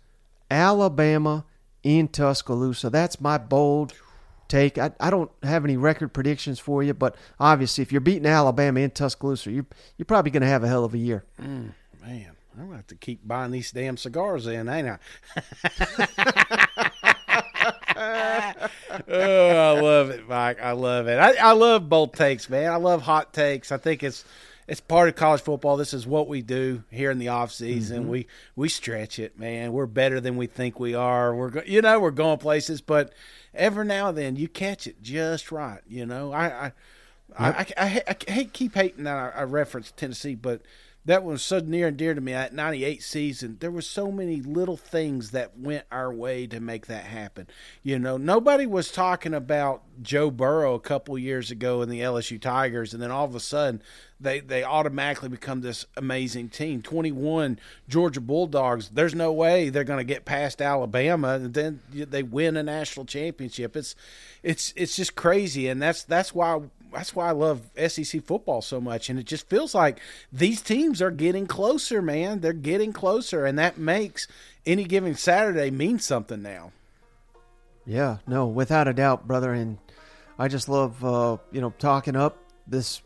Alabama 0.50 1.46
in 1.84 2.08
Tuscaloosa. 2.08 2.90
That's 2.90 3.22
my 3.22 3.38
bold 3.38 3.94
take. 4.50 4.78
I, 4.78 4.92
I 5.00 5.10
don't 5.10 5.32
have 5.44 5.64
any 5.64 5.78
record 5.78 6.14
predictions 6.14 6.60
for 6.60 6.84
you, 6.84 6.94
but 6.94 7.16
obviously, 7.40 7.82
if 7.82 7.92
you're 7.92 8.02
beating 8.02 8.26
Alabama 8.26 8.82
in 8.82 8.92
Tuscaloosa, 8.92 9.52
you're, 9.52 9.66
you're 9.98 10.06
probably 10.06 10.32
going 10.32 10.42
to 10.42 10.48
have 10.48 10.64
a 10.64 10.68
hell 10.68 10.84
of 10.84 10.94
a 10.94 10.98
year. 10.98 11.24
Mm, 11.42 11.72
man, 12.02 12.32
I'm 12.58 12.66
gonna 12.66 12.78
have 12.78 12.88
to 12.88 12.96
keep 12.96 13.26
buying 13.26 13.52
these 13.52 13.72
damn 13.72 13.96
cigars 13.96 14.48
in, 14.48 14.68
ain't 14.68 14.88
I? 14.90 14.98
oh, 19.08 19.50
I 19.50 19.80
love 19.80 20.10
it, 20.10 20.28
Mike. 20.28 20.62
I 20.62 20.72
love 20.72 21.08
it. 21.08 21.20
I, 21.20 21.36
I 21.36 21.52
love 21.54 21.88
bold 21.88 22.14
takes, 22.14 22.50
man. 22.50 22.72
I 22.72 22.76
love 22.76 23.02
hot 23.02 23.34
takes. 23.34 23.72
I 23.72 23.78
think 23.78 24.04
it's 24.04 24.26
it's 24.70 24.80
part 24.80 25.10
of 25.10 25.16
college 25.16 25.42
football. 25.42 25.78
This 25.78 25.96
is 25.96 26.06
what 26.06 26.28
we 26.28 26.44
do 26.44 26.84
here 26.92 27.10
in 27.10 27.18
the 27.18 27.30
off 27.30 27.52
season. 27.52 28.02
Mm-hmm. 28.02 28.12
We 28.12 28.28
we 28.56 28.70
stretch 28.70 29.18
it, 29.18 29.38
man. 29.40 29.74
We're 29.74 29.88
better 29.88 30.22
than 30.22 30.38
we 30.38 30.46
think 30.46 30.80
we 30.80 30.94
are. 30.94 31.36
We're 31.36 31.50
go, 31.50 31.64
you 31.66 31.82
know 31.82 32.00
we're 32.00 32.12
going 32.12 32.38
places, 32.38 32.80
but 32.80 33.12
every 33.54 33.86
now 33.86 34.10
and 34.10 34.18
then 34.18 34.36
you 34.36 34.48
catch 34.48 34.86
it 34.86 35.02
just 35.02 35.52
right. 35.52 35.82
You 35.88 36.06
know, 36.06 36.32
I 36.32 36.46
I 36.66 36.72
I, 37.38 37.50
I, 37.50 37.66
I, 37.78 38.16
I 38.28 38.32
hate 38.32 38.54
keep 38.54 38.76
hating 38.76 39.06
that 39.06 39.18
I, 39.36 39.40
I 39.40 39.44
reference 39.44 39.92
Tennessee, 39.92 40.36
but 40.36 40.62
that 41.06 41.24
was 41.24 41.42
so 41.42 41.60
near 41.60 41.88
and 41.88 41.98
dear 41.98 42.14
to 42.14 42.22
me. 42.22 42.34
That 42.34 42.54
'98 42.54 43.02
season, 43.02 43.58
there 43.60 43.72
were 43.72 43.82
so 43.82 44.12
many 44.12 44.42
little 44.42 44.78
things 44.78 45.32
that 45.32 45.58
went 45.58 45.86
our 45.92 46.14
way 46.14 46.46
to 46.48 46.60
make 46.60 46.88
that 46.88 47.06
happen. 47.06 47.48
You 47.84 48.00
know, 48.00 48.18
nobody 48.18 48.66
was 48.66 48.92
talking 48.92 49.34
about 49.34 49.84
Joe 50.02 50.30
Burrow 50.30 50.76
a 50.76 50.80
couple 50.80 51.18
years 51.18 51.52
ago 51.52 51.82
in 51.82 51.90
the 51.90 52.02
LSU 52.02 52.40
Tigers, 52.40 52.94
and 52.94 53.02
then 53.02 53.12
all 53.12 53.26
of 53.26 53.34
a 53.34 53.40
sudden 53.40 53.82
they 54.20 54.42
they 54.42 54.64
automatically 54.64 55.30
become 55.30 55.62
this 55.62 55.86
amazing 55.96 56.50
team. 56.50 56.82
21 56.82 57.60
Georgia 57.88 58.22
Bulldogs. 58.22 58.90
There's 58.90 59.16
no 59.16 59.32
way 59.32 59.70
they're 59.70 59.84
going 59.84 60.00
to 60.00 60.04
get 60.04 60.26
past 60.26 60.62
Alabama, 60.62 61.36
and 61.36 61.54
then 61.54 61.80
they 61.92 62.24
win 62.24 62.58
a 62.58 62.64
national 62.64 63.06
championship. 63.06 63.78
It's 63.78 63.96
it's 64.44 64.74
it's 64.76 64.96
just 64.96 65.16
crazy, 65.16 65.68
and 65.70 65.82
that's 65.82 66.04
that's 66.04 66.36
why 66.36 66.62
that's 66.92 67.16
why 67.16 67.30
I 67.30 67.32
love 67.32 67.62
SEC 67.88 68.24
football 68.24 68.62
so 68.62 68.82
much. 68.82 69.10
And 69.10 69.20
it 69.20 69.26
just 69.26 69.50
feels 69.50 69.76
like 69.76 70.00
these 70.32 70.62
teams 70.62 71.02
are 71.02 71.12
getting 71.12 71.48
closer, 71.48 72.02
man. 72.02 72.40
They're 72.40 72.54
getting 72.54 72.94
closer, 72.94 73.46
and 73.46 73.58
that 73.60 73.78
makes 73.78 74.28
any 74.66 74.84
given 74.84 75.16
Saturday 75.16 75.72
mean 75.72 76.00
something 76.00 76.42
now. 76.42 76.72
Yeah, 77.86 78.18
no, 78.28 78.48
without 78.48 78.88
a 78.88 78.94
doubt, 78.94 79.28
brother. 79.28 79.52
And 79.54 79.78
I 80.38 80.48
just 80.48 80.70
love, 80.70 81.04
uh, 81.04 81.38
you 81.52 81.62
know, 81.62 81.74
talking 81.80 82.16
up 82.16 82.38
this 82.68 83.02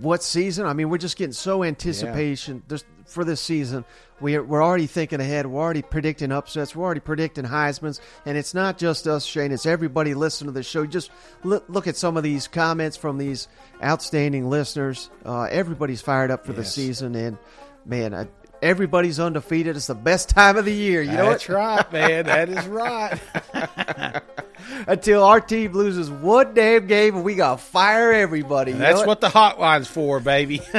what 0.00 0.22
season. 0.22 0.66
I 0.66 0.72
mean, 0.72 0.88
we're 0.88 0.98
just 0.98 1.16
getting 1.16 1.32
so 1.32 1.62
anticipation 1.62 2.62
just 2.68 2.84
for 3.06 3.24
this 3.24 3.40
season. 3.40 3.84
We 4.20 4.36
are, 4.36 4.42
we're 4.42 4.62
already 4.62 4.86
thinking 4.86 5.20
ahead. 5.20 5.46
We're 5.46 5.60
already 5.60 5.82
predicting 5.82 6.32
upsets. 6.32 6.74
We're 6.74 6.84
already 6.84 7.00
predicting 7.00 7.44
Heisman's, 7.44 8.00
and 8.24 8.38
it's 8.38 8.54
not 8.54 8.78
just 8.78 9.06
us, 9.06 9.24
Shane. 9.24 9.52
It's 9.52 9.66
everybody 9.66 10.14
listening 10.14 10.48
to 10.48 10.52
the 10.52 10.62
show. 10.62 10.86
Just 10.86 11.10
look, 11.42 11.64
look 11.68 11.86
at 11.86 11.96
some 11.96 12.16
of 12.16 12.22
these 12.22 12.48
comments 12.48 12.96
from 12.96 13.18
these 13.18 13.48
outstanding 13.82 14.48
listeners. 14.48 15.10
Uh, 15.24 15.42
everybody's 15.42 16.00
fired 16.00 16.30
up 16.30 16.46
for 16.46 16.52
the 16.52 16.64
season, 16.64 17.14
and 17.14 17.38
man, 17.84 18.14
I, 18.14 18.28
everybody's 18.64 19.20
undefeated. 19.20 19.76
It's 19.76 19.86
the 19.86 19.94
best 19.94 20.30
time 20.30 20.56
of 20.56 20.64
the 20.64 20.72
year. 20.72 21.02
You 21.02 21.12
know 21.12 21.26
what? 21.26 21.30
That's 21.32 21.48
right, 21.48 21.92
man. 21.92 22.26
That 22.26 22.48
is 22.48 22.66
right. 22.66 23.20
until 24.86 25.24
our 25.24 25.40
team 25.40 25.72
loses 25.72 26.10
one 26.10 26.54
damn 26.54 26.86
game 26.86 27.16
and 27.16 27.24
we 27.24 27.34
gotta 27.34 27.58
fire 27.58 28.12
everybody. 28.12 28.72
That's 28.72 29.00
know 29.00 29.06
what 29.06 29.20
the 29.20 29.28
hotline's 29.28 29.88
for, 29.88 30.20
baby. 30.20 30.60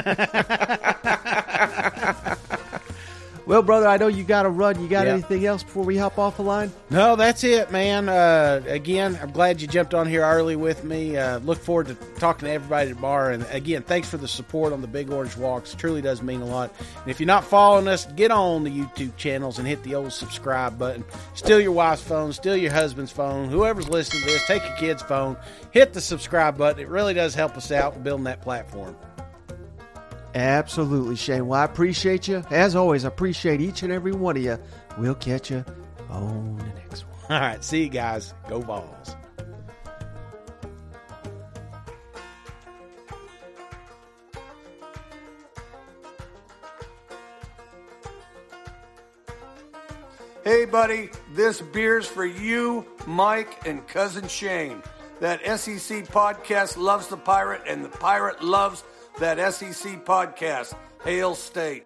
Well, 3.47 3.61
brother, 3.61 3.87
I 3.87 3.97
know 3.97 4.07
you 4.07 4.23
got 4.23 4.43
to 4.43 4.49
run. 4.49 4.81
You 4.81 4.87
got 4.87 5.05
Yeah. 5.05 5.13
anything 5.13 5.45
else 5.45 5.61
before 5.61 5.83
we 5.83 5.97
hop 5.97 6.17
off 6.17 6.37
the 6.37 6.43
line? 6.43 6.71
No, 6.89 7.15
that's 7.15 7.43
it, 7.43 7.71
man. 7.71 8.09
Uh, 8.09 8.61
again, 8.67 9.19
I'm 9.21 9.29
glad 9.29 9.61
you 9.61 9.67
jumped 9.67 9.93
on 9.93 10.07
here 10.07 10.23
early 10.23 10.55
with 10.55 10.83
me. 10.83 11.15
Uh, 11.15 11.37
look 11.39 11.59
forward 11.59 11.87
to 11.87 11.95
talking 12.19 12.47
to 12.47 12.51
everybody 12.51 12.93
tomorrow. 12.93 13.33
And 13.33 13.45
again, 13.51 13.83
thanks 13.83 14.09
for 14.09 14.17
the 14.17 14.27
support 14.27 14.73
on 14.73 14.81
the 14.81 14.87
Big 14.87 15.11
Orange 15.11 15.37
Walks. 15.37 15.73
It 15.73 15.77
truly 15.77 16.01
does 16.01 16.23
mean 16.23 16.41
a 16.41 16.45
lot. 16.45 16.73
And 17.03 17.11
if 17.11 17.19
you're 17.19 17.27
not 17.27 17.43
following 17.43 17.87
us, 17.87 18.07
get 18.15 18.31
on 18.31 18.63
the 18.63 18.71
YouTube 18.71 19.15
channels 19.15 19.59
and 19.59 19.67
hit 19.67 19.83
the 19.83 19.93
old 19.93 20.11
subscribe 20.11 20.79
button. 20.79 21.03
Steal 21.35 21.59
your 21.59 21.71
wife's 21.71 22.01
phone, 22.01 22.33
steal 22.33 22.57
your 22.57 22.71
husband's 22.71 23.11
phone, 23.11 23.49
whoever's 23.49 23.87
listening 23.89 24.23
to 24.23 24.29
this, 24.29 24.47
take 24.47 24.63
your 24.63 24.75
kid's 24.77 25.03
phone, 25.03 25.37
hit 25.69 25.93
the 25.93 26.01
subscribe 26.01 26.57
button. 26.57 26.81
It 26.81 26.87
really 26.89 27.13
does 27.13 27.35
help 27.35 27.55
us 27.57 27.71
out 27.71 27.95
in 27.95 28.01
building 28.01 28.23
that 28.23 28.41
platform. 28.41 28.95
Absolutely, 30.35 31.15
Shane. 31.15 31.47
Well, 31.47 31.61
I 31.61 31.63
appreciate 31.63 32.27
you. 32.27 32.43
As 32.51 32.75
always, 32.75 33.05
I 33.05 33.07
appreciate 33.07 33.61
each 33.61 33.83
and 33.83 33.91
every 33.91 34.11
one 34.11 34.35
of 34.35 34.43
you. 34.43 34.59
We'll 34.97 35.15
catch 35.15 35.49
you 35.49 35.63
on 36.09 36.57
the 36.57 36.65
next 36.65 37.05
one. 37.07 37.15
All 37.29 37.39
right, 37.39 37.63
see 37.63 37.83
you 37.83 37.89
guys. 37.89 38.33
Go 38.49 38.59
Vols. 38.59 39.15
Hey, 50.43 50.65
buddy, 50.65 51.09
this 51.33 51.59
beer's 51.61 52.05
for 52.05 52.25
you, 52.25 52.85
Mike, 53.07 53.65
and 53.65 53.87
cousin 53.87 54.27
Shane. 54.27 54.83
That 55.21 55.39
SEC 55.59 56.05
podcast 56.09 56.75
loves 56.77 57.07
the 57.07 57.17
pirate, 57.17 57.61
and 57.65 57.83
the 57.85 57.89
pirate 57.89 58.43
loves 58.43 58.83
that 59.19 59.53
SEC 59.53 60.03
podcast. 60.05 60.75
Hail 61.03 61.35
State. 61.35 61.85